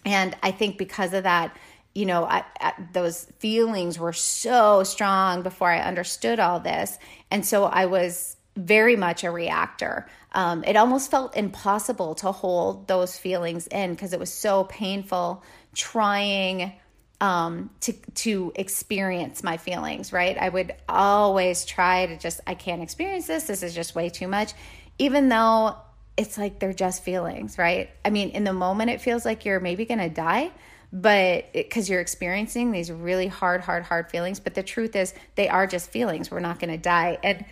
And 0.04 0.36
I 0.42 0.50
think 0.50 0.78
because 0.78 1.12
of 1.12 1.24
that, 1.24 1.56
you 1.94 2.06
know, 2.06 2.24
I, 2.24 2.44
I, 2.60 2.72
those 2.92 3.26
feelings 3.38 3.98
were 3.98 4.12
so 4.12 4.82
strong 4.82 5.42
before 5.42 5.70
I 5.70 5.80
understood 5.80 6.40
all 6.40 6.58
this. 6.58 6.98
And 7.30 7.46
so 7.46 7.64
I 7.64 7.86
was 7.86 8.33
very 8.56 8.96
much 8.96 9.24
a 9.24 9.30
reactor. 9.30 10.06
Um, 10.32 10.64
it 10.64 10.76
almost 10.76 11.10
felt 11.10 11.36
impossible 11.36 12.14
to 12.16 12.32
hold 12.32 12.88
those 12.88 13.16
feelings 13.16 13.66
in 13.66 13.90
because 13.90 14.12
it 14.12 14.20
was 14.20 14.32
so 14.32 14.64
painful 14.64 15.42
trying 15.74 16.72
um, 17.20 17.70
to 17.80 17.92
to 17.92 18.52
experience 18.54 19.42
my 19.42 19.56
feelings. 19.56 20.12
Right? 20.12 20.36
I 20.38 20.48
would 20.48 20.74
always 20.88 21.64
try 21.64 22.06
to 22.06 22.16
just 22.16 22.40
I 22.46 22.54
can't 22.54 22.82
experience 22.82 23.26
this. 23.26 23.44
This 23.44 23.62
is 23.62 23.74
just 23.74 23.94
way 23.94 24.08
too 24.08 24.28
much, 24.28 24.52
even 24.98 25.28
though 25.28 25.76
it's 26.16 26.38
like 26.38 26.60
they're 26.60 26.72
just 26.72 27.02
feelings. 27.02 27.58
Right? 27.58 27.90
I 28.04 28.10
mean, 28.10 28.30
in 28.30 28.44
the 28.44 28.52
moment, 28.52 28.90
it 28.90 29.00
feels 29.00 29.24
like 29.24 29.44
you're 29.44 29.60
maybe 29.60 29.84
gonna 29.84 30.10
die 30.10 30.52
but 30.94 31.52
because 31.52 31.90
you're 31.90 32.00
experiencing 32.00 32.70
these 32.70 32.90
really 32.90 33.26
hard, 33.26 33.60
hard, 33.60 33.82
hard 33.82 34.08
feelings. 34.10 34.38
But 34.38 34.54
the 34.54 34.62
truth 34.62 34.94
is, 34.94 35.12
they 35.34 35.48
are 35.48 35.66
just 35.66 35.90
feelings. 35.90 36.30
We're 36.30 36.38
not 36.38 36.60
going 36.60 36.70
to 36.70 36.78
die. 36.78 37.18
And 37.24 37.44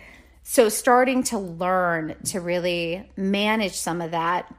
so, 0.43 0.67
starting 0.67 1.23
to 1.23 1.39
learn 1.39 2.15
to 2.25 2.41
really 2.41 3.09
manage 3.15 3.73
some 3.73 4.01
of 4.01 4.11
that 4.11 4.53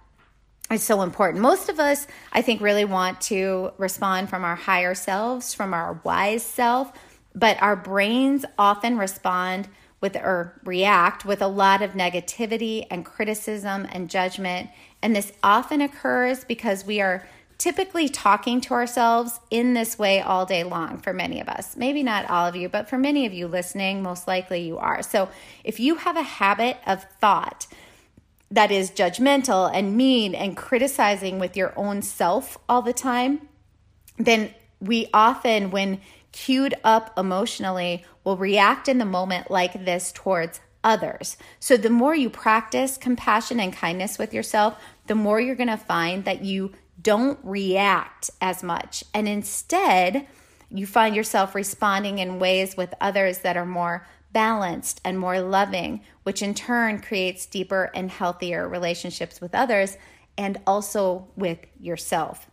is 0.71 0.83
so 0.83 1.03
important. 1.03 1.43
Most 1.43 1.69
of 1.69 1.79
us, 1.79 2.07
I 2.33 2.41
think, 2.41 2.63
really 2.63 2.87
want 2.87 3.21
to 3.23 3.71
respond 3.77 4.31
from 4.31 4.45
our 4.45 4.57
higher 4.57 4.95
selves, 4.95 5.53
from 5.53 5.75
our 5.75 6.01
wise 6.03 6.43
self, 6.43 6.91
but 7.35 7.61
our 7.63 7.77
brains 7.77 8.47
often 8.59 8.97
respond 8.97 9.69
with 10.01 10.17
or 10.17 10.61
react 10.65 11.25
with 11.25 11.43
a 11.43 11.49
lot 11.49 11.83
of 11.83 11.93
negativity 11.93 12.87
and 12.91 13.05
criticism 13.05 13.87
and 13.93 14.09
judgment. 14.09 14.71
And 15.03 15.15
this 15.15 15.33
often 15.43 15.83
occurs 15.83 16.45
because 16.45 16.87
we 16.87 17.01
are 17.03 17.27
typically 17.59 18.09
talking 18.09 18.61
to 18.63 18.75
ourselves 18.75 19.41
in 19.51 19.75
this 19.75 19.99
way 19.99 20.21
all 20.21 20.45
day 20.45 20.65
long 20.65 20.99
for 20.99 21.13
many 21.13 21.41
of 21.41 21.49
us. 21.49 21.77
Maybe 21.77 22.03
not 22.03 22.29
all 22.29 22.47
of 22.47 22.57
you, 22.57 22.69
but 22.69 22.89
for 22.89 22.99
many 22.99 23.27
of 23.27 23.33
you 23.33 23.47
listening, 23.47 24.03
most 24.03 24.27
likely 24.27 24.67
you 24.67 24.79
are. 24.79 25.03
So 25.03 25.29
if 25.63 25.79
you 25.79 25.97
have 25.97 26.17
a 26.17 26.23
habit 26.23 26.79
of 26.87 27.05
thought 27.21 27.67
that 28.51 28.71
is 28.71 28.91
judgmental 28.91 29.71
and 29.73 29.97
mean 29.97 30.35
and 30.35 30.57
criticizing 30.57 31.39
with 31.39 31.57
your 31.57 31.73
own 31.77 32.03
self 32.03 32.59
all 32.69 32.83
the 32.83 32.93
time, 32.93 33.49
then 34.19 34.55
we 34.81 35.09
often, 35.13 35.71
when 35.71 36.01
cued 36.33 36.75
up 36.85 37.17
emotionally, 37.19 38.05
will 38.23 38.37
react 38.37 38.89
in 38.89 38.99
the 38.99 39.05
moment 39.05 39.51
like 39.51 39.85
this 39.85 40.13
towards 40.13 40.61
others. 40.83 41.37
So 41.59 41.77
the 41.77 41.91
more 41.91 42.15
you 42.15 42.29
practice 42.29 42.97
compassion 42.97 43.59
and 43.59 43.73
kindness 43.73 44.19
with 44.19 44.35
yourself, 44.35 44.79
the 45.07 45.15
more 45.15 45.41
you're 45.41 45.55
going 45.55 45.69
to 45.69 45.77
find 45.77 46.25
that 46.25 46.45
you 46.45 46.73
don't 47.05 47.39
react 47.45 48.31
as 48.41 48.65
much. 48.65 49.05
And 49.15 49.29
instead, 49.29 50.27
you 50.69 50.87
find 50.87 51.15
yourself 51.15 51.55
responding 51.55 52.19
in 52.19 52.41
ways 52.41 52.77
with 52.77 52.95
others 53.01 53.39
that 53.39 53.57
are 53.57 53.65
more 53.65 54.05
balanced 54.33 55.01
and 55.05 55.17
more 55.17 55.41
loving, 55.41 56.03
which 56.25 56.43
in 56.43 56.55
turn 56.55 57.01
creates 57.01 57.47
deeper 57.47 57.93
and 57.95 58.11
healthier 58.11 58.69
relationships 58.69 59.41
with 59.41 59.55
others 59.55 59.97
and 60.37 60.61
also 60.67 61.29
with 61.37 61.59
yourself. 61.79 62.51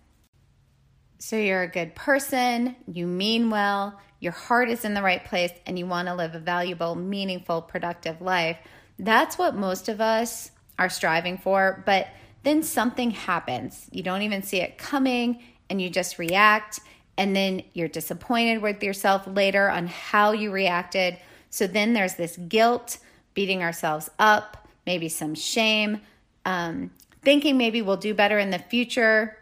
So 1.18 1.36
you're 1.36 1.64
a 1.64 1.68
good 1.68 1.96
person, 1.96 2.76
you 2.88 3.08
mean 3.08 3.50
well, 3.50 4.00
your 4.20 4.34
heart 4.34 4.70
is 4.70 4.86
in 4.86 4.94
the 4.94 5.02
right 5.02 5.24
place, 5.26 5.52
and 5.66 5.78
you 5.78 5.88
want 5.88 6.08
to 6.08 6.14
live 6.14 6.36
a 6.36 6.40
valuable, 6.40 6.94
meaningful, 6.94 7.64
productive 7.64 8.22
life. 8.22 8.58
That's 9.00 9.38
what 9.38 9.56
most 9.56 9.90
of 9.90 10.00
us 10.00 10.52
are 10.78 10.90
striving 10.90 11.40
for. 11.40 11.84
But 11.88 12.08
then 12.44 12.64
something 12.64 13.12
happens. 13.12 13.88
You 13.92 14.04
don't 14.04 14.24
even 14.24 14.44
see 14.44 14.62
it 14.62 14.78
coming 14.78 15.42
and 15.70 15.82
you 15.82 15.90
just 15.90 16.18
react. 16.18 16.80
And 17.18 17.36
then 17.36 17.64
you're 17.74 17.88
disappointed 17.88 18.62
with 18.62 18.82
yourself 18.82 19.28
later 19.28 19.70
on 19.70 19.88
how 19.88 20.32
you 20.32 20.52
reacted. 20.52 21.18
So 21.50 21.68
then 21.68 21.94
there's 21.94 22.16
this 22.16 22.38
guilt, 22.38 22.98
beating 23.34 23.62
ourselves 23.62 24.10
up, 24.18 24.68
maybe 24.86 25.10
some 25.10 25.36
shame, 25.36 26.02
um, 26.46 26.92
thinking 27.22 27.58
maybe 27.58 27.82
we'll 27.82 27.98
do 27.98 28.14
better 28.14 28.40
in 28.40 28.50
the 28.50 28.60
future. 28.60 29.38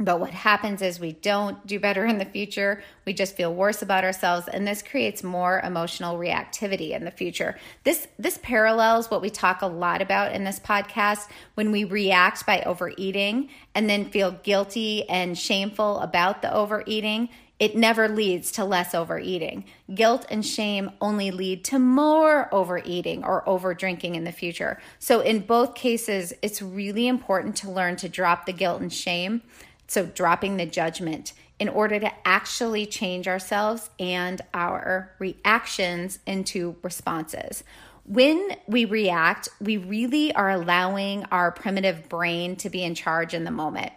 But 0.00 0.18
what 0.18 0.30
happens 0.30 0.80
is 0.80 0.98
we 0.98 1.12
don't 1.12 1.64
do 1.66 1.78
better 1.78 2.06
in 2.06 2.16
the 2.16 2.24
future. 2.24 2.82
We 3.04 3.12
just 3.12 3.36
feel 3.36 3.54
worse 3.54 3.82
about 3.82 4.02
ourselves 4.02 4.48
and 4.48 4.66
this 4.66 4.82
creates 4.82 5.22
more 5.22 5.60
emotional 5.60 6.18
reactivity 6.18 6.92
in 6.92 7.04
the 7.04 7.10
future. 7.10 7.58
This 7.84 8.08
this 8.18 8.38
parallels 8.42 9.10
what 9.10 9.20
we 9.20 9.28
talk 9.28 9.60
a 9.60 9.66
lot 9.66 10.00
about 10.00 10.32
in 10.32 10.44
this 10.44 10.58
podcast 10.58 11.28
when 11.54 11.70
we 11.70 11.84
react 11.84 12.46
by 12.46 12.62
overeating 12.62 13.50
and 13.74 13.90
then 13.90 14.06
feel 14.06 14.32
guilty 14.42 15.06
and 15.06 15.36
shameful 15.36 16.00
about 16.00 16.40
the 16.40 16.52
overeating. 16.52 17.28
It 17.58 17.76
never 17.76 18.08
leads 18.08 18.52
to 18.52 18.64
less 18.64 18.94
overeating. 18.94 19.66
Guilt 19.94 20.24
and 20.30 20.46
shame 20.46 20.92
only 20.98 21.30
lead 21.30 21.62
to 21.64 21.78
more 21.78 22.48
overeating 22.54 23.22
or 23.22 23.44
overdrinking 23.44 24.14
in 24.14 24.24
the 24.24 24.32
future. 24.32 24.80
So, 24.98 25.20
in 25.20 25.40
both 25.40 25.74
cases, 25.74 26.32
it's 26.40 26.62
really 26.62 27.06
important 27.06 27.56
to 27.56 27.70
learn 27.70 27.96
to 27.96 28.08
drop 28.08 28.46
the 28.46 28.54
guilt 28.54 28.80
and 28.80 28.90
shame 28.90 29.42
so, 29.90 30.06
dropping 30.06 30.56
the 30.56 30.66
judgment 30.66 31.32
in 31.58 31.68
order 31.68 31.98
to 31.98 32.12
actually 32.24 32.86
change 32.86 33.26
ourselves 33.26 33.90
and 33.98 34.40
our 34.54 35.12
reactions 35.18 36.20
into 36.26 36.76
responses. 36.80 37.64
When 38.04 38.54
we 38.68 38.84
react, 38.84 39.48
we 39.60 39.78
really 39.78 40.32
are 40.32 40.48
allowing 40.48 41.24
our 41.32 41.50
primitive 41.50 42.08
brain 42.08 42.54
to 42.58 42.70
be 42.70 42.84
in 42.84 42.94
charge 42.94 43.34
in 43.34 43.42
the 43.42 43.50
moment 43.50 43.90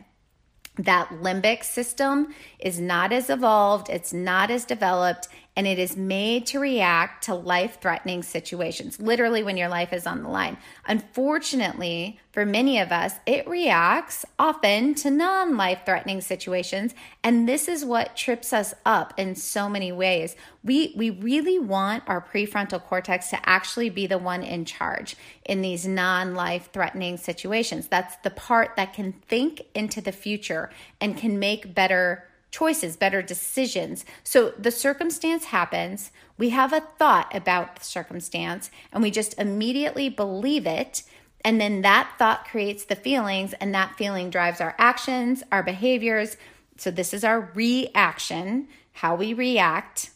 that 0.78 1.10
limbic 1.10 1.64
system 1.64 2.34
is 2.58 2.80
not 2.80 3.14
as 3.14 3.30
evolved, 3.30 3.88
it's 3.90 4.12
not 4.12 4.50
as 4.50 4.66
developed, 4.66 5.28
and 5.56 5.68
it 5.68 5.78
is 5.78 5.96
made 5.96 6.48
to 6.48 6.60
react 6.60 7.26
to 7.26 7.36
life 7.36 7.78
threatening 7.80 8.24
situations, 8.24 9.00
literally 9.00 9.44
when 9.44 9.58
your 9.58 9.70
life 9.70 9.94
is 9.94 10.08
on 10.08 10.24
the 10.24 10.30
line. 10.30 10.58
Unfortunately, 10.88 12.20
for 12.32 12.46
many 12.46 12.80
of 12.80 12.92
us, 12.92 13.14
it 13.28 13.48
reacts 13.48 14.26
often 14.40 14.96
to 14.96 15.12
non 15.12 15.56
life 15.56 15.82
threatening 15.86 16.22
situations. 16.22 16.96
And 17.24 17.48
this 17.48 17.68
is 17.68 17.86
what 17.86 18.16
trips 18.16 18.52
us 18.52 18.74
up 18.84 19.14
in 19.18 19.36
so 19.36 19.70
many 19.70 19.92
ways. 19.92 20.36
We, 20.64 20.94
we 20.98 21.12
really 21.12 21.60
want 21.60 22.04
our 22.08 22.22
prefrontal 22.22 22.82
cortex 22.82 23.30
to 23.30 23.48
actually 23.48 23.92
be 23.92 24.08
the 24.08 24.18
one 24.18 24.42
in 24.42 24.66
charge 24.66 25.16
in 25.46 25.62
these 25.62 25.86
non 25.86 26.34
life 26.34 26.70
threatening 26.74 27.18
situations. 27.18 27.88
That's 27.88 28.16
the 28.24 28.32
part 28.32 28.76
that 28.78 28.94
can 28.94 29.14
think 29.28 29.62
into 29.76 30.02
the 30.02 30.12
future 30.12 30.72
and 31.00 31.16
can 31.16 31.38
make 31.38 31.76
better 31.76 32.24
choices, 32.54 32.96
better 32.96 33.24
decisions. 33.24 34.06
So 34.24 34.54
the 34.60 34.70
circumstance 34.70 35.46
happens, 35.46 36.12
we 36.38 36.50
have 36.50 36.72
a 36.72 36.82
thought 36.82 37.36
about 37.36 37.78
the 37.78 37.84
circumstance, 37.84 38.70
and 38.92 39.02
we 39.02 39.10
just 39.10 39.38
immediately 39.40 40.08
believe 40.08 40.68
it. 40.68 41.02
And 41.44 41.60
then 41.60 41.82
that 41.82 42.14
thought 42.20 42.48
creates 42.48 42.86
the 42.86 42.96
feelings, 42.96 43.54
and 43.54 43.74
that 43.74 43.98
feeling 43.98 44.30
drives 44.30 44.62
our 44.62 44.76
actions, 44.78 45.42
our 45.52 45.64
behaviors. 45.64 46.38
So, 46.78 46.92
this 46.92 47.12
is 47.14 47.24
our 47.24 47.52
reaction, 47.56 48.68
how 48.94 49.16
we 49.16 49.34
react. 49.34 50.12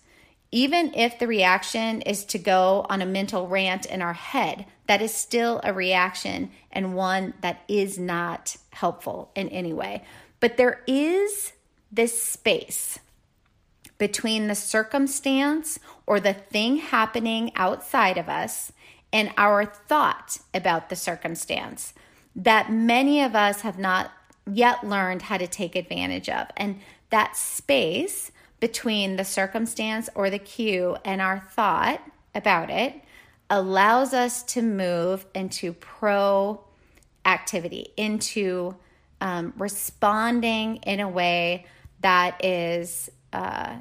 Even 0.51 0.93
if 0.93 1.17
the 1.19 1.27
reaction 1.27 2.01
is 2.03 2.23
to 2.25 2.37
go 2.37 2.85
on 2.87 3.01
a 3.01 3.05
mental 3.05 3.47
rant 3.47 3.87
in 3.87 4.01
our 4.01 4.13
head, 4.13 4.65
that 4.87 5.01
is 5.01 5.13
still 5.13 5.59
a 5.63 5.73
reaction 5.73 6.51
and 6.71 6.95
one 6.95 7.33
that 7.41 7.63
is 7.67 7.97
not 7.97 8.55
helpful 8.71 9.31
in 9.35 9.49
any 9.49 9.73
way. 9.73 10.03
But 10.39 10.57
there 10.57 10.83
is 10.87 11.51
this 11.91 12.21
space 12.21 12.99
between 13.97 14.47
the 14.47 14.55
circumstance 14.55 15.79
or 16.05 16.19
the 16.19 16.33
thing 16.33 16.77
happening 16.77 17.51
outside 17.55 18.17
of 18.17 18.29
us 18.29 18.71
and 19.11 19.31
our 19.37 19.65
thought 19.65 20.39
about 20.53 20.89
the 20.89 20.95
circumstance 20.95 21.93
that 22.35 22.71
many 22.71 23.23
of 23.23 23.35
us 23.35 23.61
have 23.61 23.79
not 23.79 24.11
yet 24.51 24.85
learned 24.85 25.23
how 25.23 25.37
to 25.37 25.47
take 25.47 25.75
advantage 25.75 26.29
of. 26.29 26.47
And 26.55 26.79
that 27.09 27.35
space 27.35 28.31
between 28.59 29.15
the 29.15 29.25
circumstance 29.25 30.09
or 30.13 30.29
the 30.29 30.39
cue 30.39 30.97
and 31.03 31.21
our 31.21 31.39
thought 31.39 32.01
about 32.35 32.69
it 32.69 32.93
allows 33.49 34.13
us 34.13 34.43
to 34.43 34.61
move 34.61 35.25
into 35.33 35.73
pro 35.73 36.61
activity, 37.25 37.87
into 37.97 38.75
um, 39.19 39.53
responding 39.57 40.77
in 40.77 40.99
a 40.99 41.09
way 41.09 41.65
that 42.01 42.43
is 42.43 43.09
uh, 43.33 43.77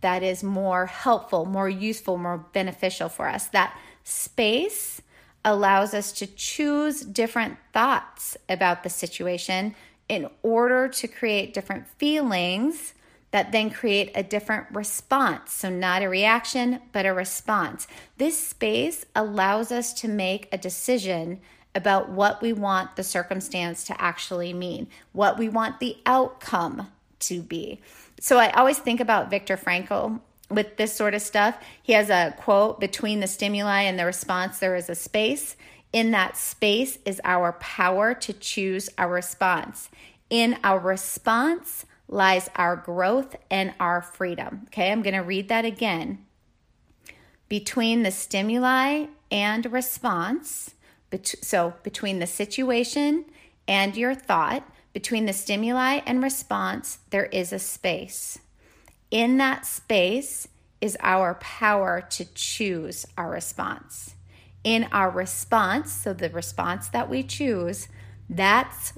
that 0.00 0.22
is 0.22 0.42
more 0.42 0.86
helpful, 0.86 1.44
more 1.44 1.68
useful, 1.68 2.16
more 2.16 2.38
beneficial 2.38 3.08
for 3.08 3.28
us. 3.28 3.48
That 3.48 3.76
space 4.02 5.00
allows 5.44 5.94
us 5.94 6.12
to 6.12 6.26
choose 6.26 7.00
different 7.02 7.56
thoughts 7.72 8.36
about 8.48 8.82
the 8.82 8.90
situation 8.90 9.74
in 10.08 10.28
order 10.42 10.88
to 10.88 11.06
create 11.06 11.54
different 11.54 11.86
feelings 11.86 12.94
that 13.30 13.52
then 13.52 13.70
create 13.70 14.10
a 14.14 14.22
different 14.22 14.66
response. 14.72 15.52
So, 15.52 15.70
not 15.70 16.02
a 16.02 16.08
reaction, 16.08 16.80
but 16.92 17.06
a 17.06 17.14
response. 17.14 17.86
This 18.18 18.48
space 18.48 19.06
allows 19.14 19.70
us 19.70 19.92
to 20.00 20.08
make 20.08 20.48
a 20.50 20.58
decision 20.58 21.40
about 21.74 22.10
what 22.10 22.42
we 22.42 22.52
want 22.52 22.96
the 22.96 23.04
circumstance 23.04 23.84
to 23.84 24.00
actually 24.00 24.52
mean, 24.52 24.88
what 25.12 25.38
we 25.38 25.48
want 25.48 25.78
the 25.78 25.98
outcome 26.04 26.88
to 27.20 27.42
be. 27.42 27.80
So 28.20 28.38
I 28.38 28.50
always 28.50 28.78
think 28.78 29.00
about 29.00 29.30
Viktor 29.30 29.56
Frankl 29.56 30.20
with 30.50 30.76
this 30.76 30.92
sort 30.92 31.14
of 31.14 31.22
stuff. 31.22 31.56
He 31.82 31.92
has 31.92 32.10
a 32.10 32.34
quote 32.36 32.80
between 32.80 33.20
the 33.20 33.26
stimuli 33.26 33.82
and 33.82 33.98
the 33.98 34.04
response, 34.04 34.58
there 34.58 34.76
is 34.76 34.90
a 34.90 34.94
space. 34.94 35.56
In 35.92 36.10
that 36.12 36.36
space 36.36 36.98
is 37.04 37.20
our 37.24 37.52
power 37.54 38.14
to 38.14 38.32
choose 38.32 38.90
our 38.98 39.08
response. 39.08 39.88
In 40.28 40.58
our 40.62 40.78
response 40.78 41.86
lies 42.08 42.50
our 42.56 42.76
growth 42.76 43.36
and 43.50 43.72
our 43.80 44.02
freedom. 44.02 44.62
Okay, 44.66 44.90
I'm 44.90 45.02
going 45.02 45.14
to 45.14 45.20
read 45.20 45.48
that 45.48 45.64
again. 45.64 46.24
Between 47.48 48.02
the 48.02 48.10
stimuli 48.10 49.06
and 49.30 49.72
response, 49.72 50.74
so 51.42 51.74
between 51.82 52.18
the 52.18 52.26
situation 52.26 53.24
and 53.66 53.96
your 53.96 54.14
thought, 54.14 54.68
between 54.92 55.26
the 55.26 55.32
stimuli 55.32 56.00
and 56.06 56.22
response, 56.22 56.98
there 57.10 57.26
is 57.26 57.52
a 57.52 57.58
space. 57.58 58.38
In 59.10 59.38
that 59.38 59.66
space 59.66 60.48
is 60.80 60.96
our 61.00 61.34
power 61.34 62.00
to 62.10 62.24
choose 62.34 63.06
our 63.16 63.30
response. 63.30 64.14
In 64.64 64.88
our 64.92 65.10
response, 65.10 65.92
so 65.92 66.12
the 66.12 66.30
response 66.30 66.88
that 66.88 67.08
we 67.08 67.22
choose, 67.22 67.88
that 68.28 68.92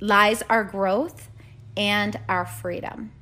lies 0.00 0.42
our 0.48 0.64
growth 0.64 1.28
and 1.76 2.18
our 2.28 2.46
freedom. 2.46 3.12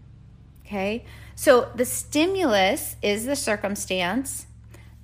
Okay? 0.65 1.05
So 1.35 1.71
the 1.75 1.85
stimulus 1.85 2.97
is 3.03 3.25
the 3.25 3.37
circumstance, 3.37 4.47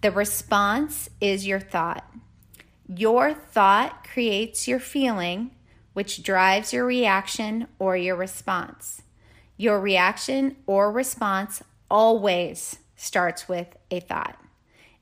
the 0.00 0.11
response 0.11 1.09
is 1.20 1.46
your 1.46 1.61
thought. 1.61 2.04
Your 2.88 3.35
thought 3.35 4.06
creates 4.06 4.68
your 4.68 4.78
feeling, 4.78 5.50
which 5.96 6.22
drives 6.22 6.74
your 6.74 6.85
reaction 6.85 7.66
or 7.78 7.96
your 7.96 8.14
response. 8.14 9.00
Your 9.56 9.80
reaction 9.80 10.56
or 10.66 10.92
response 10.92 11.62
always 11.90 12.80
starts 12.96 13.48
with 13.48 13.68
a 13.90 14.00
thought. 14.00 14.38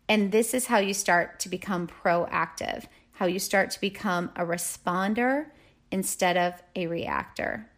And 0.09 0.31
this 0.31 0.55
is 0.55 0.67
how 0.67 0.79
you 0.79 0.95
start 0.95 1.41
to 1.41 1.49
become 1.49 1.89
proactive, 1.89 2.85
how 3.15 3.27
you 3.27 3.41
start 3.41 3.73
to 3.73 3.81
become 3.81 4.31
a 4.37 4.45
responder 4.45 5.47
instead 5.91 6.37
of 6.37 6.63
a 6.77 6.87
reactor. 6.87 7.69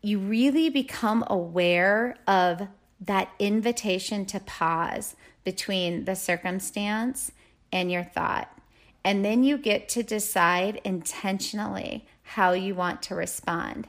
You 0.00 0.20
really 0.20 0.70
become 0.70 1.24
aware 1.26 2.16
of 2.28 2.68
that 3.00 3.30
invitation 3.40 4.24
to 4.26 4.38
pause 4.38 5.16
between 5.42 6.04
the 6.04 6.14
circumstance 6.14 7.32
and 7.72 7.90
your 7.90 8.04
thought. 8.04 8.56
And 9.04 9.24
then 9.24 9.44
you 9.44 9.58
get 9.58 9.88
to 9.90 10.02
decide 10.02 10.80
intentionally 10.84 12.06
how 12.22 12.52
you 12.52 12.74
want 12.74 13.02
to 13.02 13.14
respond. 13.14 13.86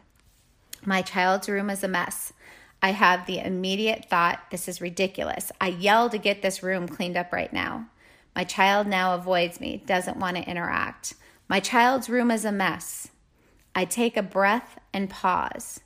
My 0.84 1.01
child's 1.01 1.49
room 1.49 1.69
is 1.69 1.84
a 1.84 1.88
mess. 1.88 2.34
I 2.82 2.89
have 2.89 3.25
the 3.25 3.39
immediate 3.39 4.06
thought, 4.10 4.51
this 4.51 4.67
is 4.67 4.82
ridiculous. 4.82 5.51
I 5.60 5.69
yell 5.69 6.10
to 6.10 6.17
get 6.17 6.41
this 6.41 6.62
room 6.62 6.88
cleaned 6.88 7.17
up 7.17 7.32
right 7.32 7.51
now. 7.51 7.88
My 8.36 8.43
child 8.43 8.86
now 8.86 9.15
avoids 9.15 9.60
me, 9.62 9.82
doesn't 9.86 10.17
want 10.17 10.38
to 10.38 10.47
interact. 10.47 11.15
My 11.47 11.60
child's 11.60 12.10
room 12.10 12.30
is 12.30 12.43
a 12.43 12.51
mess. 12.51 13.08
I 13.73 13.86
take 13.86 14.17
a 14.17 14.23
breath 14.23 14.78
and 14.93 15.10
pause. 15.10 15.80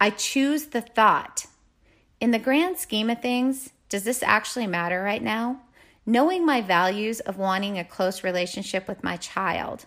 I 0.00 0.10
choose 0.10 0.66
the 0.66 0.80
thought. 0.80 1.46
In 2.20 2.30
the 2.30 2.38
grand 2.38 2.78
scheme 2.78 3.10
of 3.10 3.20
things, 3.20 3.70
does 3.88 4.04
this 4.04 4.22
actually 4.22 4.66
matter 4.66 5.02
right 5.02 5.22
now? 5.22 5.60
Knowing 6.04 6.44
my 6.44 6.60
values 6.60 7.20
of 7.20 7.38
wanting 7.38 7.78
a 7.78 7.84
close 7.84 8.24
relationship 8.24 8.88
with 8.88 9.04
my 9.04 9.16
child, 9.16 9.86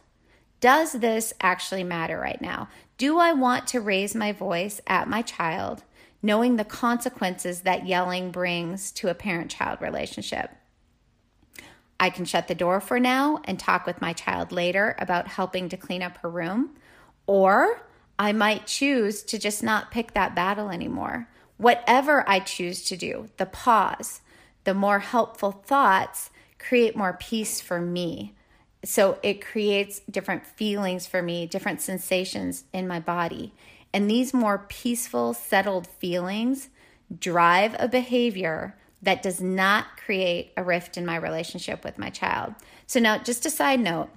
does 0.61 0.93
this 0.93 1.33
actually 1.41 1.83
matter 1.83 2.17
right 2.17 2.41
now? 2.41 2.69
Do 2.97 3.19
I 3.19 3.33
want 3.33 3.67
to 3.67 3.81
raise 3.81 4.15
my 4.15 4.31
voice 4.31 4.79
at 4.87 5.09
my 5.09 5.21
child, 5.21 5.83
knowing 6.23 6.55
the 6.55 6.63
consequences 6.63 7.61
that 7.61 7.85
yelling 7.85 8.31
brings 8.31 8.91
to 8.93 9.09
a 9.09 9.13
parent 9.13 9.51
child 9.51 9.81
relationship? 9.81 10.51
I 11.99 12.09
can 12.09 12.23
shut 12.23 12.47
the 12.47 12.55
door 12.55 12.79
for 12.79 12.99
now 12.99 13.41
and 13.43 13.59
talk 13.59 13.85
with 13.85 14.01
my 14.01 14.13
child 14.13 14.53
later 14.53 14.95
about 14.97 15.27
helping 15.27 15.67
to 15.69 15.77
clean 15.77 16.01
up 16.01 16.17
her 16.19 16.29
room. 16.29 16.77
Or 17.27 17.81
I 18.17 18.31
might 18.31 18.67
choose 18.67 19.21
to 19.23 19.37
just 19.37 19.63
not 19.63 19.91
pick 19.91 20.13
that 20.13 20.35
battle 20.35 20.69
anymore. 20.69 21.27
Whatever 21.57 22.27
I 22.27 22.39
choose 22.39 22.83
to 22.85 22.97
do, 22.97 23.29
the 23.37 23.45
pause, 23.45 24.21
the 24.65 24.73
more 24.73 24.99
helpful 24.99 25.51
thoughts 25.51 26.29
create 26.59 26.95
more 26.95 27.17
peace 27.19 27.61
for 27.61 27.79
me. 27.79 28.33
So 28.83 29.17
it 29.23 29.45
creates 29.45 30.01
different 30.11 30.45
feelings 30.45 31.07
for 31.07 31.21
me, 31.21 31.47
different 31.47 31.81
sensations 31.81 32.65
in 32.73 32.87
my 32.87 32.99
body. 32.99 33.53
And 33.93 34.09
these 34.09 34.33
more 34.33 34.65
peaceful, 34.67 35.33
settled 35.33 35.87
feelings 35.87 36.69
drive 37.17 37.75
a 37.79 37.87
behavior 37.87 38.75
that 39.01 39.23
does 39.23 39.39
not 39.39 39.97
create 39.97 40.51
a 40.57 40.63
rift 40.63 40.97
in 40.97 41.05
my 41.05 41.15
relationship 41.15 41.83
with 41.83 41.97
my 41.97 42.09
child. 42.09 42.55
So, 42.87 42.99
now 42.99 43.19
just 43.19 43.45
a 43.45 43.49
side 43.49 43.79
note, 43.79 44.09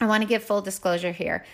I 0.00 0.06
want 0.06 0.22
to 0.22 0.28
give 0.28 0.42
full 0.42 0.62
disclosure 0.62 1.12
here. 1.12 1.44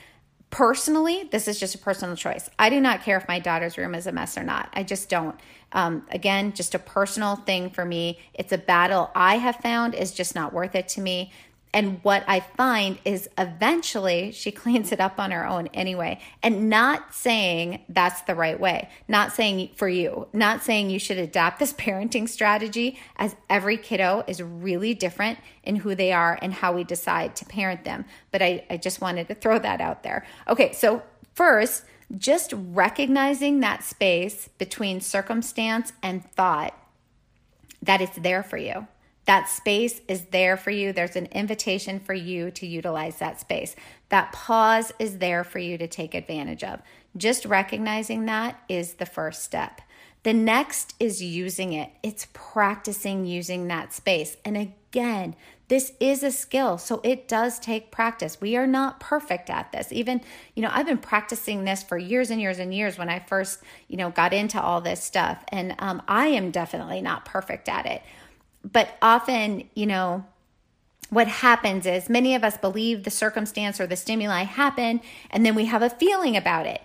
Personally, 0.52 1.30
this 1.32 1.48
is 1.48 1.58
just 1.58 1.74
a 1.74 1.78
personal 1.78 2.14
choice. 2.14 2.50
I 2.58 2.68
do 2.68 2.78
not 2.78 3.02
care 3.02 3.16
if 3.16 3.26
my 3.26 3.38
daughter's 3.38 3.78
room 3.78 3.94
is 3.94 4.06
a 4.06 4.12
mess 4.12 4.36
or 4.36 4.44
not. 4.44 4.68
I 4.74 4.82
just 4.82 5.08
don't. 5.08 5.34
Um, 5.72 6.06
again, 6.10 6.52
just 6.52 6.74
a 6.74 6.78
personal 6.78 7.36
thing 7.36 7.70
for 7.70 7.86
me. 7.86 8.18
It's 8.34 8.52
a 8.52 8.58
battle 8.58 9.10
I 9.14 9.38
have 9.38 9.56
found 9.56 9.94
is 9.94 10.12
just 10.12 10.34
not 10.34 10.52
worth 10.52 10.74
it 10.74 10.88
to 10.88 11.00
me. 11.00 11.32
And 11.74 12.00
what 12.02 12.22
I 12.28 12.40
find 12.40 12.98
is 13.04 13.28
eventually 13.38 14.32
she 14.32 14.50
cleans 14.52 14.92
it 14.92 15.00
up 15.00 15.18
on 15.18 15.30
her 15.30 15.46
own 15.46 15.68
anyway. 15.68 16.20
And 16.42 16.68
not 16.68 17.14
saying 17.14 17.84
that's 17.88 18.20
the 18.22 18.34
right 18.34 18.58
way, 18.58 18.88
not 19.08 19.32
saying 19.32 19.70
for 19.76 19.88
you, 19.88 20.28
not 20.32 20.62
saying 20.62 20.90
you 20.90 20.98
should 20.98 21.18
adapt 21.18 21.58
this 21.58 21.72
parenting 21.82 22.28
strategy, 22.28 22.98
as 23.16 23.36
every 23.48 23.76
kiddo 23.76 24.24
is 24.26 24.42
really 24.42 24.94
different 24.94 25.38
in 25.64 25.76
who 25.76 25.94
they 25.94 26.12
are 26.12 26.38
and 26.42 26.52
how 26.52 26.72
we 26.72 26.84
decide 26.84 27.34
to 27.36 27.44
parent 27.44 27.84
them. 27.84 28.04
But 28.30 28.42
I, 28.42 28.64
I 28.68 28.76
just 28.76 29.00
wanted 29.00 29.28
to 29.28 29.34
throw 29.34 29.58
that 29.58 29.80
out 29.80 30.02
there. 30.02 30.26
Okay, 30.48 30.72
so 30.72 31.02
first, 31.34 31.84
just 32.18 32.52
recognizing 32.54 33.60
that 33.60 33.82
space 33.82 34.48
between 34.58 35.00
circumstance 35.00 35.92
and 36.02 36.24
thought 36.32 36.76
that 37.80 38.02
it's 38.02 38.16
there 38.16 38.42
for 38.42 38.58
you 38.58 38.86
that 39.24 39.48
space 39.48 40.00
is 40.08 40.26
there 40.26 40.56
for 40.56 40.70
you. 40.70 40.92
There's 40.92 41.16
an 41.16 41.26
invitation 41.26 42.00
for 42.00 42.14
you 42.14 42.50
to 42.52 42.66
utilize 42.66 43.18
that 43.18 43.38
space. 43.38 43.76
That 44.08 44.32
pause 44.32 44.92
is 44.98 45.18
there 45.18 45.44
for 45.44 45.58
you 45.58 45.78
to 45.78 45.86
take 45.86 46.14
advantage 46.14 46.64
of. 46.64 46.80
Just 47.16 47.44
recognizing 47.44 48.26
that 48.26 48.60
is 48.68 48.94
the 48.94 49.06
first 49.06 49.42
step. 49.42 49.80
The 50.24 50.32
next 50.32 50.94
is 51.00 51.22
using 51.22 51.72
it. 51.72 51.90
It's 52.02 52.28
practicing 52.32 53.24
using 53.24 53.68
that 53.68 53.92
space. 53.92 54.36
And 54.44 54.56
again, 54.56 55.34
this 55.68 55.92
is 56.00 56.22
a 56.22 56.30
skill, 56.30 56.76
so 56.76 57.00
it 57.02 57.26
does 57.26 57.58
take 57.58 57.90
practice. 57.90 58.40
We 58.40 58.56
are 58.56 58.66
not 58.66 59.00
perfect 59.00 59.48
at 59.48 59.72
this. 59.72 59.90
Even, 59.90 60.20
you 60.54 60.62
know, 60.62 60.70
I've 60.70 60.86
been 60.86 60.98
practicing 60.98 61.64
this 61.64 61.82
for 61.82 61.96
years 61.96 62.30
and 62.30 62.40
years 62.40 62.58
and 62.58 62.74
years 62.74 62.98
when 62.98 63.08
I 63.08 63.20
first, 63.20 63.62
you 63.88 63.96
know, 63.96 64.10
got 64.10 64.34
into 64.34 64.60
all 64.60 64.80
this 64.80 65.02
stuff. 65.02 65.42
And 65.48 65.74
um, 65.78 66.02
I 66.06 66.26
am 66.26 66.50
definitely 66.50 67.00
not 67.00 67.24
perfect 67.24 67.68
at 67.68 67.86
it 67.86 68.02
but 68.70 68.96
often, 69.02 69.68
you 69.74 69.86
know, 69.86 70.24
what 71.10 71.28
happens 71.28 71.84
is 71.84 72.08
many 72.08 72.34
of 72.34 72.42
us 72.44 72.56
believe 72.56 73.04
the 73.04 73.10
circumstance 73.10 73.80
or 73.80 73.86
the 73.86 73.96
stimuli 73.96 74.44
happen, 74.44 75.00
and 75.30 75.44
then 75.44 75.54
we 75.54 75.66
have 75.66 75.82
a 75.82 75.90
feeling 75.90 76.36
about 76.36 76.66
it. 76.66 76.80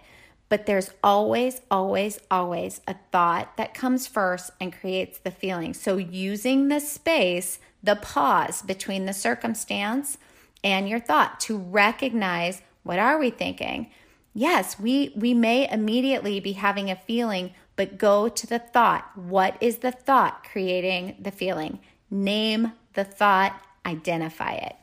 But 0.49 0.65
there's 0.65 0.91
always, 1.03 1.61
always, 1.69 2.19
always 2.31 2.81
a 2.87 2.95
thought 3.11 3.55
that 3.57 3.73
comes 3.73 4.07
first 4.07 4.51
and 4.59 4.73
creates 4.73 5.19
the 5.19 5.31
feeling. 5.31 5.73
So, 5.73 5.97
using 5.97 6.67
the 6.67 6.79
space, 6.79 7.59
the 7.83 7.95
pause 7.95 8.61
between 8.61 9.05
the 9.05 9.13
circumstance 9.13 10.17
and 10.63 10.89
your 10.89 10.99
thought 10.99 11.39
to 11.41 11.57
recognize 11.57 12.61
what 12.83 12.99
are 12.99 13.19
we 13.19 13.29
thinking? 13.29 13.91
Yes, 14.33 14.79
we, 14.79 15.11
we 15.15 15.33
may 15.33 15.69
immediately 15.69 16.39
be 16.39 16.53
having 16.53 16.89
a 16.89 16.95
feeling, 16.95 17.53
but 17.77 17.97
go 17.97 18.27
to 18.27 18.45
the 18.45 18.59
thought. 18.59 19.09
What 19.15 19.55
is 19.61 19.77
the 19.77 19.91
thought 19.91 20.43
creating 20.43 21.15
the 21.21 21.31
feeling? 21.31 21.79
Name 22.11 22.73
the 22.93 23.05
thought, 23.05 23.61
identify 23.85 24.53
it. 24.53 24.75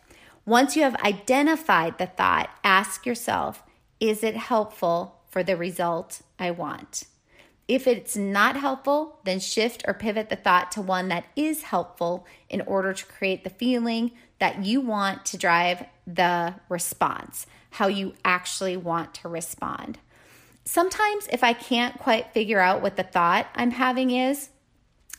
Once 0.46 0.76
you 0.76 0.82
have 0.82 0.96
identified 1.02 1.98
the 1.98 2.06
thought, 2.06 2.48
ask 2.62 3.04
yourself, 3.04 3.62
is 4.00 4.22
it 4.22 4.36
helpful 4.36 5.20
for 5.28 5.42
the 5.42 5.56
result 5.56 6.22
I 6.38 6.50
want? 6.52 7.04
If 7.66 7.86
it's 7.86 8.16
not 8.16 8.56
helpful, 8.56 9.20
then 9.24 9.40
shift 9.40 9.84
or 9.86 9.94
pivot 9.94 10.28
the 10.28 10.36
thought 10.36 10.70
to 10.72 10.82
one 10.82 11.08
that 11.08 11.24
is 11.34 11.62
helpful 11.62 12.26
in 12.48 12.60
order 12.62 12.92
to 12.92 13.06
create 13.06 13.42
the 13.42 13.50
feeling 13.50 14.12
that 14.38 14.64
you 14.64 14.80
want 14.80 15.24
to 15.26 15.38
drive 15.38 15.86
the 16.06 16.54
response, 16.68 17.46
how 17.70 17.86
you 17.86 18.12
actually 18.24 18.76
want 18.76 19.14
to 19.14 19.28
respond 19.28 19.98
sometimes 20.64 21.28
if 21.30 21.44
I 21.44 21.52
can't 21.52 21.98
quite 21.98 22.32
figure 22.32 22.60
out 22.60 22.82
what 22.82 22.96
the 22.96 23.02
thought 23.02 23.46
I'm 23.54 23.70
having 23.70 24.10
is, 24.10 24.50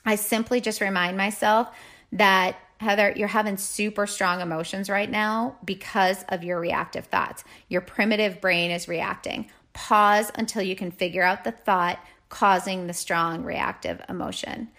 I 0.05 0.15
simply 0.15 0.61
just 0.61 0.81
remind 0.81 1.17
myself 1.17 1.75
that 2.11 2.57
Heather, 2.79 3.13
you're 3.15 3.27
having 3.27 3.57
super 3.57 4.05
strong 4.05 4.41
emotions 4.41 4.89
right 4.89 5.09
now 5.09 5.57
because 5.63 6.23
of 6.29 6.43
your 6.43 6.59
reactive 6.59 7.05
thoughts. 7.05 7.43
Your 7.69 7.81
primitive 7.81 8.41
brain 8.41 8.69
is 8.69 8.87
reacting. 8.87 9.49
Pause 9.73 10.31
until 10.35 10.61
you 10.61 10.75
can 10.75 10.91
figure 10.91 11.23
out 11.23 11.43
the 11.43 11.51
thought 11.51 11.99
causing 12.29 12.87
the 12.87 12.93
strong 12.93 13.43
reactive 13.43 14.01
emotion. 14.09 14.69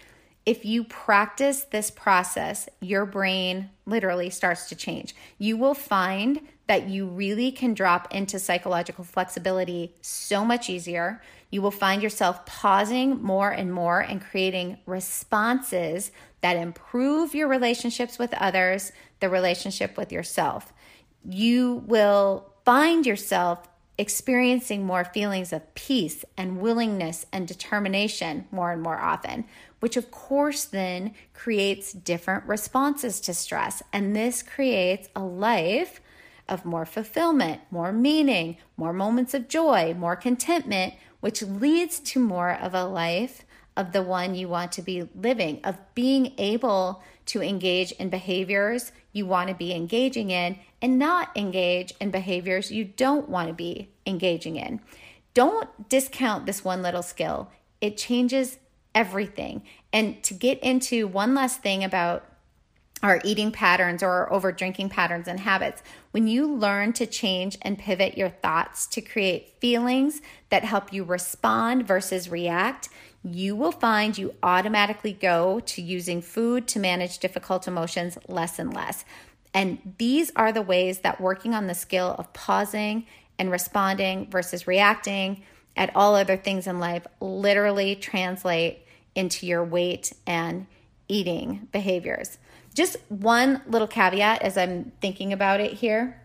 If 0.44 0.64
you 0.64 0.85
practice 0.85 1.64
this 1.64 1.90
process, 1.90 2.68
your 2.81 3.07
brain 3.07 3.70
literally 3.87 4.31
starts 4.31 4.68
to 4.68 4.76
change. 4.76 5.16
You 5.38 5.57
will 5.57 5.74
find 5.74 6.40
that 6.66 6.88
you 6.88 7.07
really 7.07 7.52
can 7.52 7.74
drop 7.74 8.12
into 8.12 8.38
psychological 8.38 9.05
flexibility 9.05 9.94
so 10.00 10.44
much 10.44 10.68
easier. 10.68 11.22
You 11.50 11.62
will 11.62 11.70
find 11.70 12.02
yourself 12.02 12.44
pausing 12.44 13.22
more 13.22 13.50
and 13.50 13.72
more 13.72 14.00
and 14.00 14.20
creating 14.20 14.79
responses 14.85 16.11
that 16.40 16.57
improve 16.57 17.35
your 17.35 17.48
relationships 17.48 18.18
with 18.18 18.35
others, 18.35 18.92
the 19.20 19.29
relationship 19.29 19.96
with 19.96 20.11
yourself. 20.11 20.72
You 21.24 21.85
will 21.87 22.52
find 22.64 23.07
yourself 23.07 23.68
experiencing 23.98 24.85
more 24.85 25.05
feelings 25.05 25.52
of 25.52 25.74
peace 25.74 26.24
and 26.37 26.61
willingness 26.61 27.24
and 27.33 27.48
determination 27.48 28.46
more 28.50 28.72
and 28.72 28.83
more 28.83 28.98
often, 28.98 29.44
which 29.81 29.96
of 29.96 30.11
course 30.11 30.64
then 30.64 31.14
creates 31.33 31.92
different 31.92 32.44
responses 32.44 33.20
to 33.20 33.33
stress. 33.33 33.83
And 33.92 34.14
this 34.14 34.42
creates 34.42 35.09
a 35.16 35.22
life 35.22 36.00
of 36.48 36.64
more 36.64 36.87
fulfillment, 36.87 37.61
more 37.70 37.92
meaning, 37.92 38.56
more 38.76 38.92
moments 38.92 39.35
of 39.35 39.48
joy, 39.48 39.94
more 39.94 40.16
contentment, 40.16 40.94
which 41.20 41.42
leads 41.42 41.98
to 41.98 42.20
more 42.20 42.52
of 42.52 42.74
a 42.74 42.85
life 42.85 43.44
of 43.76 43.92
the 43.92 44.02
one 44.02 44.35
you 44.35 44.48
want 44.48 44.72
to 44.72 44.82
be 44.82 45.09
living, 45.14 45.61
of 45.64 45.76
being 45.94 46.32
able 46.38 47.02
to 47.26 47.42
engage 47.42 47.92
in 47.92 48.09
behaviors 48.09 48.92
you 49.12 49.26
want 49.26 49.48
to 49.48 49.54
be 49.54 49.74
engaging 49.74 50.30
in 50.30 50.59
and 50.80 50.98
not 50.98 51.37
engage 51.37 51.92
in 52.00 52.11
behaviors 52.11 52.70
you 52.70 52.85
don't 52.85 53.28
want 53.28 53.48
to 53.48 53.54
be 53.54 53.88
engaging 54.06 54.56
in. 54.56 54.80
Don't 55.35 55.88
discount 55.88 56.46
this 56.46 56.64
one 56.64 56.82
little 56.82 57.02
skill, 57.02 57.50
it 57.80 57.96
changes 57.96 58.59
everything. 58.94 59.62
And 59.92 60.22
to 60.24 60.32
get 60.32 60.59
into 60.61 61.06
one 61.06 61.35
last 61.35 61.61
thing 61.61 61.85
about 61.85 62.24
our 63.02 63.20
eating 63.24 63.52
patterns 63.52 64.02
or 64.02 64.11
our 64.11 64.32
over 64.32 64.52
drinking 64.52 64.88
patterns 64.88 65.28
and 65.28 65.40
habits. 65.40 65.82
When 66.12 66.26
you 66.26 66.52
learn 66.52 66.92
to 66.94 67.06
change 67.06 67.59
and 67.62 67.78
pivot 67.78 68.16
your 68.16 68.30
thoughts 68.30 68.87
to 68.88 69.00
create 69.00 69.54
feelings 69.61 70.22
that 70.48 70.64
help 70.64 70.92
you 70.92 71.04
respond 71.04 71.87
versus 71.87 72.30
react, 72.30 72.88
you 73.22 73.54
will 73.54 73.72
find 73.72 74.16
you 74.16 74.35
automatically 74.42 75.12
go 75.12 75.61
to 75.61 75.82
using 75.82 76.22
food 76.22 76.66
to 76.68 76.78
manage 76.78 77.18
difficult 77.18 77.68
emotions 77.68 78.16
less 78.28 78.59
and 78.59 78.72
less. 78.72 79.04
And 79.52 79.94
these 79.98 80.32
are 80.37 80.52
the 80.52 80.62
ways 80.62 81.00
that 81.00 81.20
working 81.20 81.54
on 81.54 81.66
the 81.66 81.74
skill 81.74 82.14
of 82.18 82.32
pausing 82.32 83.06
and 83.38 83.50
responding 83.50 84.30
versus 84.30 84.66
reacting 84.66 85.42
at 85.76 85.94
all 85.94 86.14
other 86.14 86.37
things 86.37 86.66
in 86.66 86.78
life 86.78 87.06
literally 87.20 87.96
translate 87.96 88.87
into 89.14 89.46
your 89.46 89.64
weight 89.64 90.12
and 90.26 90.66
eating 91.09 91.68
behaviors. 91.72 92.38
Just 92.76 92.98
one 93.08 93.62
little 93.66 93.88
caveat 93.88 94.42
as 94.42 94.58
I'm 94.58 94.92
thinking 95.00 95.32
about 95.32 95.60
it 95.60 95.72
here. 95.72 96.20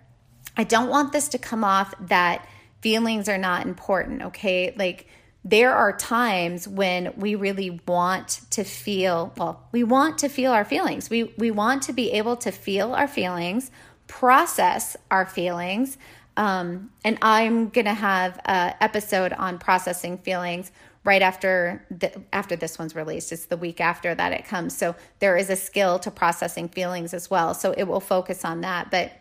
I 0.58 0.66
don't 0.66 0.90
want 0.90 1.14
this 1.14 1.30
to 1.30 1.38
come 1.38 1.64
off 1.64 1.94
that 2.08 2.46
feelings 2.82 3.30
are 3.30 3.38
not 3.38 3.66
important, 3.66 4.22
okay? 4.22 4.74
Like, 4.78 5.08
there 5.44 5.74
are 5.74 5.96
times 5.96 6.68
when 6.68 7.14
we 7.16 7.36
really 7.36 7.82
want 7.88 8.42
to 8.52 8.64
feel 8.64 9.34
well 9.38 9.68
we 9.72 9.84
want 9.84 10.20
to 10.20 10.30
feel 10.30 10.52
our 10.52 10.64
feelings 10.64 11.10
we 11.10 11.24
we 11.38 11.50
want 11.50 11.82
to 11.82 11.94
be 11.94 12.12
able 12.12 12.36
to 12.36 12.52
feel 12.52 12.94
our 12.94 13.08
feelings 13.08 13.72
process 14.08 14.96
our 15.10 15.26
feelings 15.26 15.98
um, 16.38 16.92
and 17.04 17.18
i'm 17.24 17.70
gonna 17.70 17.94
have 17.94 18.40
an 18.46 18.76
episode 18.82 19.34
on 19.34 19.58
processing 19.58 20.18
feelings 20.20 20.72
right 21.04 21.22
after 21.22 21.86
the, 21.90 22.22
after 22.32 22.56
this 22.56 22.78
one's 22.78 22.96
released. 22.96 23.32
It's 23.32 23.46
the 23.46 23.58
week 23.58 23.82
after 23.82 24.14
that 24.14 24.34
it 24.34 24.46
comes. 24.46 24.78
So 24.78 24.96
there 25.20 25.36
is 25.36 25.50
a 25.50 25.56
skill 25.56 26.00
to 26.00 26.12
processing 26.12 26.70
feelings 26.70 27.14
as 27.14 27.30
well. 27.30 27.54
So 27.54 27.74
it 27.76 27.84
will 27.86 28.00
focus 28.00 28.46
on 28.46 28.62
that. 28.62 28.92
But 28.92 29.12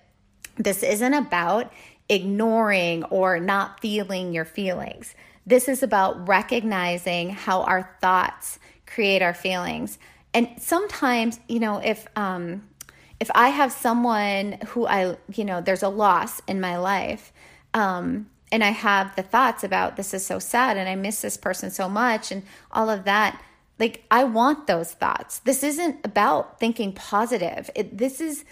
this 0.57 0.83
isn't 0.83 1.15
about 1.15 1.73
ignoring 2.09 3.05
or 3.05 3.41
not 3.41 3.81
feeling 3.81 4.33
your 4.33 4.45
feelings. 4.45 5.15
This 5.47 5.69
is 5.69 5.83
about 5.83 6.29
recognizing 6.29 7.31
how 7.31 7.63
our 7.63 7.97
thoughts 8.01 8.59
create 8.87 9.23
our 9.23 9.35
feelings. 9.35 9.99
And 10.35 10.49
sometimes, 10.59 11.41
you 11.49 11.61
know, 11.61 11.79
if 11.79 12.07
um 12.15 12.69
if 13.21 13.31
I 13.35 13.49
have 13.51 13.71
someone 13.71 14.59
who 14.69 14.87
I, 14.87 15.17
you 15.35 15.45
know, 15.45 15.61
there's 15.61 15.83
a 15.83 15.91
loss 15.91 16.41
in 16.49 16.59
my 16.61 16.79
life, 16.79 17.33
um, 17.75 18.31
and 18.53 18.65
I 18.65 18.71
have 18.71 19.15
the 19.17 19.23
thoughts 19.23 19.63
about 19.63 19.97
this 19.97 20.13
is 20.13 20.27
so 20.27 20.39
sad 20.39 20.77
and 20.77 20.89
I 20.89 20.97
miss 20.97 21.21
this 21.21 21.37
person 21.37 21.71
so 21.71 21.89
much 21.89 22.33
and 22.33 22.43
all 22.73 22.91
of 22.91 23.05
that. 23.05 23.41
Like, 23.79 24.05
I 24.11 24.25
want 24.25 24.67
those 24.67 24.93
thoughts. 24.93 25.39
This 25.39 25.63
isn't 25.63 26.05
about 26.05 26.61
thinking 26.61 26.93
positive. 26.93 27.71
It, 27.75 27.97
this 27.97 28.21
is 28.21 28.45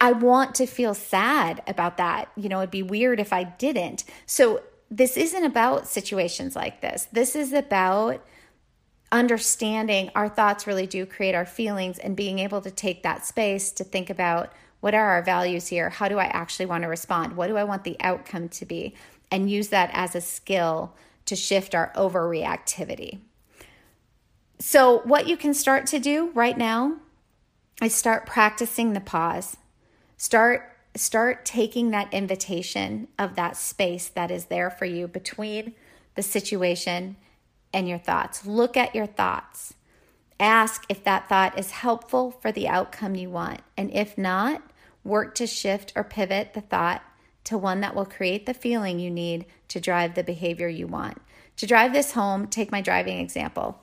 I 0.00 0.10
want 0.10 0.56
to 0.56 0.66
feel 0.66 0.92
sad 0.92 1.62
about 1.68 1.98
that. 1.98 2.32
You 2.36 2.48
know, 2.48 2.58
it'd 2.58 2.70
be 2.70 2.82
weird 2.82 3.20
if 3.20 3.32
I 3.32 3.44
didn't. 3.44 4.04
So, 4.26 4.62
this 4.90 5.16
isn't 5.18 5.44
about 5.44 5.86
situations 5.86 6.56
like 6.56 6.80
this. 6.80 7.06
This 7.12 7.36
is 7.36 7.52
about 7.52 8.24
understanding 9.12 10.10
our 10.14 10.28
thoughts 10.28 10.66
really 10.66 10.86
do 10.86 11.04
create 11.04 11.34
our 11.34 11.44
feelings 11.44 11.98
and 11.98 12.16
being 12.16 12.38
able 12.38 12.62
to 12.62 12.70
take 12.70 13.02
that 13.02 13.24
space 13.24 13.70
to 13.72 13.84
think 13.84 14.08
about 14.10 14.52
what 14.80 14.94
are 14.94 15.10
our 15.10 15.22
values 15.22 15.66
here? 15.66 15.90
How 15.90 16.08
do 16.08 16.18
I 16.18 16.24
actually 16.24 16.66
want 16.66 16.82
to 16.82 16.88
respond? 16.88 17.36
What 17.36 17.48
do 17.48 17.56
I 17.56 17.64
want 17.64 17.84
the 17.84 17.96
outcome 18.00 18.48
to 18.50 18.64
be? 18.64 18.94
And 19.30 19.50
use 19.50 19.68
that 19.68 19.90
as 19.92 20.14
a 20.14 20.20
skill 20.20 20.94
to 21.26 21.36
shift 21.36 21.74
our 21.74 21.92
overreactivity. 21.94 23.20
So, 24.58 25.00
what 25.00 25.28
you 25.28 25.36
can 25.36 25.54
start 25.54 25.86
to 25.88 25.98
do 25.98 26.30
right 26.34 26.56
now 26.56 26.96
is 27.82 27.94
start 27.94 28.26
practicing 28.26 28.92
the 28.92 29.00
pause. 29.00 29.56
Start 30.16 30.74
start 30.96 31.44
taking 31.44 31.90
that 31.90 32.12
invitation 32.12 33.06
of 33.18 33.36
that 33.36 33.56
space 33.56 34.08
that 34.08 34.30
is 34.30 34.46
there 34.46 34.70
for 34.70 34.84
you 34.84 35.06
between 35.06 35.74
the 36.16 36.22
situation 36.22 37.16
and 37.72 37.88
your 37.88 37.98
thoughts. 37.98 38.44
Look 38.44 38.76
at 38.76 38.94
your 38.94 39.06
thoughts. 39.06 39.74
Ask 40.40 40.84
if 40.88 41.04
that 41.04 41.28
thought 41.28 41.58
is 41.58 41.70
helpful 41.70 42.30
for 42.30 42.50
the 42.50 42.68
outcome 42.68 43.14
you 43.14 43.30
want. 43.30 43.60
And 43.76 43.92
if 43.92 44.16
not, 44.16 44.62
work 45.04 45.34
to 45.36 45.46
shift 45.46 45.92
or 45.94 46.04
pivot 46.04 46.54
the 46.54 46.60
thought 46.60 47.02
to 47.48 47.56
one 47.56 47.80
that 47.80 47.94
will 47.94 48.04
create 48.04 48.44
the 48.44 48.52
feeling 48.52 48.98
you 48.98 49.10
need 49.10 49.46
to 49.68 49.80
drive 49.80 50.14
the 50.14 50.22
behavior 50.22 50.68
you 50.68 50.86
want. 50.86 51.18
To 51.56 51.66
drive 51.66 51.94
this 51.94 52.12
home, 52.12 52.46
take 52.46 52.70
my 52.70 52.82
driving 52.82 53.20
example. 53.20 53.80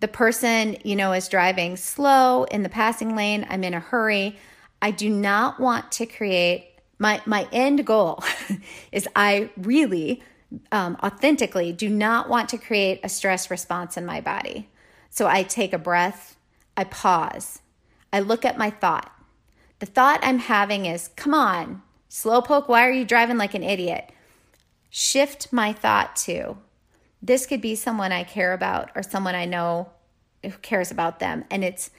The 0.00 0.08
person, 0.08 0.76
you 0.84 0.94
know, 0.94 1.12
is 1.12 1.28
driving 1.28 1.78
slow 1.78 2.44
in 2.44 2.62
the 2.62 2.68
passing 2.68 3.16
lane. 3.16 3.46
I'm 3.48 3.64
in 3.64 3.72
a 3.72 3.80
hurry. 3.80 4.36
I 4.82 4.90
do 4.90 5.08
not 5.08 5.60
want 5.60 5.92
to 5.92 6.04
create 6.04 6.68
my 6.98 7.22
my 7.24 7.48
end 7.52 7.86
goal 7.86 8.22
is 8.92 9.08
I 9.16 9.48
really 9.56 10.22
um, 10.70 10.98
authentically 11.02 11.72
do 11.72 11.88
not 11.88 12.28
want 12.28 12.50
to 12.50 12.58
create 12.58 13.00
a 13.02 13.08
stress 13.08 13.50
response 13.50 13.96
in 13.96 14.04
my 14.04 14.20
body. 14.20 14.68
So 15.08 15.26
I 15.26 15.42
take 15.42 15.72
a 15.72 15.78
breath, 15.78 16.36
I 16.76 16.84
pause, 16.84 17.62
I 18.12 18.20
look 18.20 18.44
at 18.44 18.58
my 18.58 18.68
thought. 18.68 19.10
The 19.78 19.86
thought 19.86 20.20
I'm 20.22 20.38
having 20.38 20.84
is, 20.84 21.08
come 21.16 21.32
on, 21.32 21.82
slowpoke, 22.12 22.68
why 22.68 22.86
are 22.86 22.92
you 22.92 23.06
driving 23.06 23.38
like 23.38 23.54
an 23.54 23.62
idiot? 23.62 24.12
Shift 24.90 25.50
my 25.50 25.72
thought 25.72 26.14
to, 26.16 26.58
this 27.22 27.46
could 27.46 27.62
be 27.62 27.74
someone 27.74 28.12
I 28.12 28.22
care 28.22 28.52
about 28.52 28.90
or 28.94 29.02
someone 29.02 29.34
I 29.34 29.46
know 29.46 29.88
who 30.42 30.50
cares 30.50 30.90
about 30.90 31.20
them. 31.20 31.44
And 31.50 31.64
it's, 31.64 31.90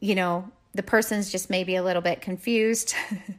you 0.00 0.16
know, 0.16 0.50
the 0.74 0.82
person's 0.82 1.30
just 1.30 1.48
maybe 1.48 1.76
a 1.76 1.84
little 1.84 2.02
bit 2.02 2.20
confused. 2.20 2.94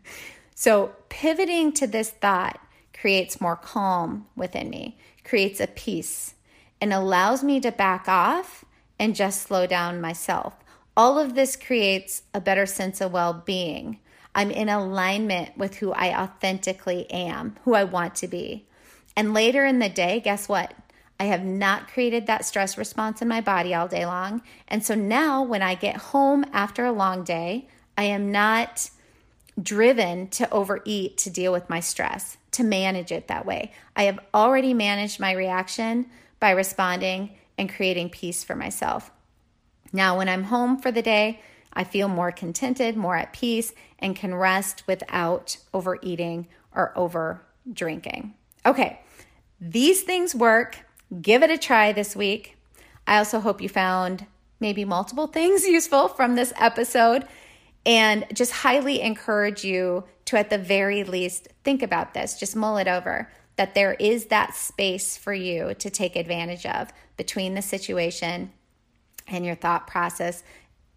so 0.56 0.94
pivoting 1.10 1.74
to 1.74 1.88
this 1.88 2.10
thought 2.10 2.58
creates 2.94 3.42
more 3.42 3.58
calm 3.58 4.28
within 4.36 4.70
me, 4.70 4.98
creates 5.26 5.60
a 5.60 5.68
peace, 5.68 6.36
and 6.80 6.94
allows 6.94 7.44
me 7.44 7.60
to 7.60 7.72
back 7.72 8.08
off 8.08 8.64
and 8.98 9.14
just 9.14 9.42
slow 9.42 9.68
down 9.68 10.00
myself. 10.00 10.56
All 10.96 11.20
of 11.20 11.36
this 11.36 11.58
creates 11.58 12.24
a 12.34 12.40
better 12.40 12.66
sense 12.66 13.02
of 13.02 13.12
well 13.12 13.34
being. 13.34 14.00
I'm 14.38 14.52
in 14.52 14.70
alignment 14.70 15.58
with 15.58 15.78
who 15.78 15.92
I 15.92 16.16
authentically 16.16 17.10
am, 17.10 17.56
who 17.64 17.74
I 17.74 17.84
want 17.84 18.14
to 18.16 18.28
be. 18.28 18.68
And 19.16 19.34
later 19.34 19.66
in 19.66 19.80
the 19.80 19.90
day, 19.90 20.20
guess 20.20 20.48
what? 20.48 20.76
I 21.20 21.26
have 21.26 21.44
not 21.44 21.88
created 21.88 22.28
that 22.28 22.46
stress 22.46 22.78
response 22.78 23.24
in 23.24 23.28
my 23.28 23.42
body 23.42 23.74
all 23.74 23.88
day 23.88 24.06
long. 24.06 24.44
And 24.68 24.86
so 24.86 24.94
now 24.94 25.42
when 25.42 25.64
I 25.64 25.74
get 25.74 25.98
home 25.98 26.46
after 26.54 26.86
a 26.86 26.92
long 26.92 27.24
day, 27.24 27.68
I 27.98 28.04
am 28.04 28.32
not 28.32 28.92
driven 29.60 30.28
to 30.28 30.48
overeat 30.52 31.18
to 31.18 31.32
deal 31.32 31.52
with 31.52 31.68
my 31.68 31.80
stress, 31.80 32.38
to 32.52 32.64
manage 32.64 33.12
it 33.12 33.28
that 33.30 33.48
way. 33.48 33.72
I 33.96 34.04
have 34.04 34.20
already 34.36 34.76
managed 34.76 35.20
my 35.20 35.32
reaction 35.32 36.06
by 36.40 36.52
responding 36.52 37.32
and 37.58 37.74
creating 37.74 38.12
peace 38.12 38.44
for 38.44 38.56
myself. 38.56 39.10
Now, 39.92 40.16
when 40.16 40.30
I'm 40.30 40.44
home 40.44 40.78
for 40.78 40.92
the 40.92 41.02
day, 41.02 41.42
I 41.78 41.84
feel 41.84 42.08
more 42.08 42.32
contented, 42.32 42.98
more 42.98 43.16
at 43.16 43.34
peace, 43.34 43.72
and 44.00 44.16
can 44.16 44.34
rest 44.34 44.84
without 44.88 45.58
overeating 45.76 46.48
or 46.74 46.92
over 46.98 47.44
drinking. 47.72 48.34
Okay, 48.66 49.00
these 49.62 50.02
things 50.02 50.34
work. 50.34 50.80
Give 51.22 51.44
it 51.44 51.52
a 51.52 51.58
try 51.58 51.92
this 51.92 52.16
week. 52.16 52.58
I 53.06 53.20
also 53.20 53.40
hope 53.40 53.62
you 53.62 53.70
found 53.70 54.26
maybe 54.60 54.86
multiple 54.86 55.28
things 55.38 55.68
useful 55.68 56.08
from 56.08 56.34
this 56.34 56.52
episode 56.58 57.28
and 57.86 58.26
just 58.34 58.52
highly 58.52 59.00
encourage 59.00 59.64
you 59.64 60.04
to, 60.26 60.36
at 60.36 60.50
the 60.50 60.58
very 60.58 61.04
least, 61.04 61.48
think 61.64 61.84
about 61.84 62.16
this, 62.16 62.40
just 62.40 62.56
mull 62.56 62.78
it 62.78 62.88
over 62.88 63.30
that 63.58 63.76
there 63.76 63.94
is 63.94 64.26
that 64.26 64.56
space 64.56 65.16
for 65.16 65.34
you 65.34 65.76
to 65.76 65.92
take 65.92 66.16
advantage 66.16 66.66
of 66.66 66.92
between 67.18 67.54
the 67.54 67.62
situation 67.62 68.52
and 69.28 69.46
your 69.46 69.56
thought 69.56 69.86
process, 69.86 70.44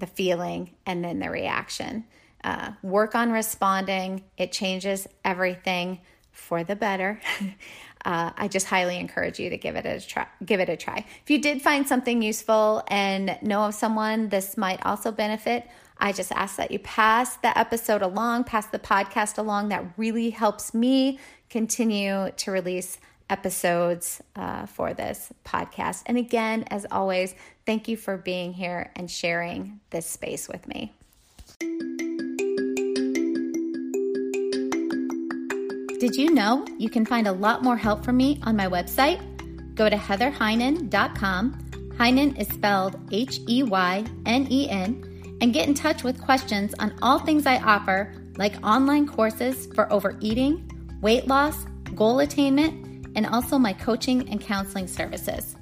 the 0.00 0.06
feeling, 0.06 0.70
and 0.86 1.04
then 1.04 1.18
the 1.18 1.30
reaction. 1.30 2.04
Uh, 2.42 2.72
work 2.82 3.14
on 3.14 3.30
responding, 3.30 4.24
it 4.36 4.50
changes 4.50 5.06
everything 5.24 6.00
for 6.32 6.64
the 6.64 6.74
better. 6.74 7.20
uh, 8.04 8.30
I 8.36 8.48
just 8.48 8.66
highly 8.66 8.98
encourage 8.98 9.38
you 9.38 9.50
to 9.50 9.58
give 9.58 9.76
it 9.76 9.84
a 9.84 10.00
try. 10.00 10.26
Give 10.44 10.60
it 10.60 10.68
a 10.68 10.76
try. 10.76 11.04
If 11.22 11.30
you 11.30 11.40
did 11.40 11.60
find 11.60 11.86
something 11.86 12.22
useful 12.22 12.82
and 12.88 13.38
know 13.42 13.64
of 13.64 13.74
someone 13.74 14.30
this 14.30 14.56
might 14.56 14.84
also 14.84 15.12
benefit, 15.12 15.68
I 15.98 16.12
just 16.12 16.32
ask 16.32 16.56
that 16.56 16.70
you 16.70 16.78
pass 16.78 17.36
the 17.36 17.56
episode 17.58 18.00
along, 18.00 18.44
pass 18.44 18.66
the 18.66 18.78
podcast 18.78 19.36
along. 19.36 19.68
That 19.68 19.84
really 19.98 20.30
helps 20.30 20.72
me 20.72 21.18
continue 21.50 22.30
to 22.36 22.50
release 22.50 22.98
episodes 23.30 24.20
uh, 24.36 24.66
for 24.66 24.92
this 24.92 25.32
podcast. 25.44 26.02
And 26.06 26.18
again, 26.18 26.64
as 26.70 26.86
always, 26.90 27.34
thank 27.64 27.88
you 27.88 27.96
for 27.96 28.16
being 28.16 28.52
here 28.52 28.90
and 28.96 29.10
sharing 29.10 29.80
this 29.90 30.06
space 30.06 30.48
with 30.48 30.66
me. 30.66 30.92
Did 36.00 36.16
you 36.16 36.32
know 36.32 36.64
you 36.78 36.88
can 36.88 37.04
find 37.04 37.26
a 37.26 37.32
lot 37.32 37.62
more 37.62 37.76
help 37.76 38.04
from 38.04 38.16
me 38.16 38.40
on 38.42 38.56
my 38.56 38.66
website? 38.66 39.20
Go 39.74 39.88
to 39.88 39.96
heatherheynen.com. 39.96 41.92
Heynen 41.98 42.40
is 42.40 42.48
spelled 42.48 42.98
H 43.12 43.40
E 43.46 43.62
Y 43.62 44.04
N 44.24 44.46
E 44.50 44.68
N 44.70 45.38
and 45.42 45.52
get 45.52 45.68
in 45.68 45.74
touch 45.74 46.02
with 46.02 46.18
questions 46.20 46.74
on 46.78 46.94
all 47.02 47.18
things 47.18 47.46
I 47.46 47.58
offer, 47.58 48.14
like 48.38 48.54
online 48.64 49.06
courses 49.06 49.66
for 49.74 49.92
overeating, 49.92 50.70
weight 51.02 51.26
loss, 51.26 51.66
goal 51.94 52.20
attainment, 52.20 52.89
and 53.20 53.34
also 53.34 53.58
my 53.58 53.74
coaching 53.74 54.26
and 54.30 54.40
counseling 54.40 54.86
services. 54.86 55.54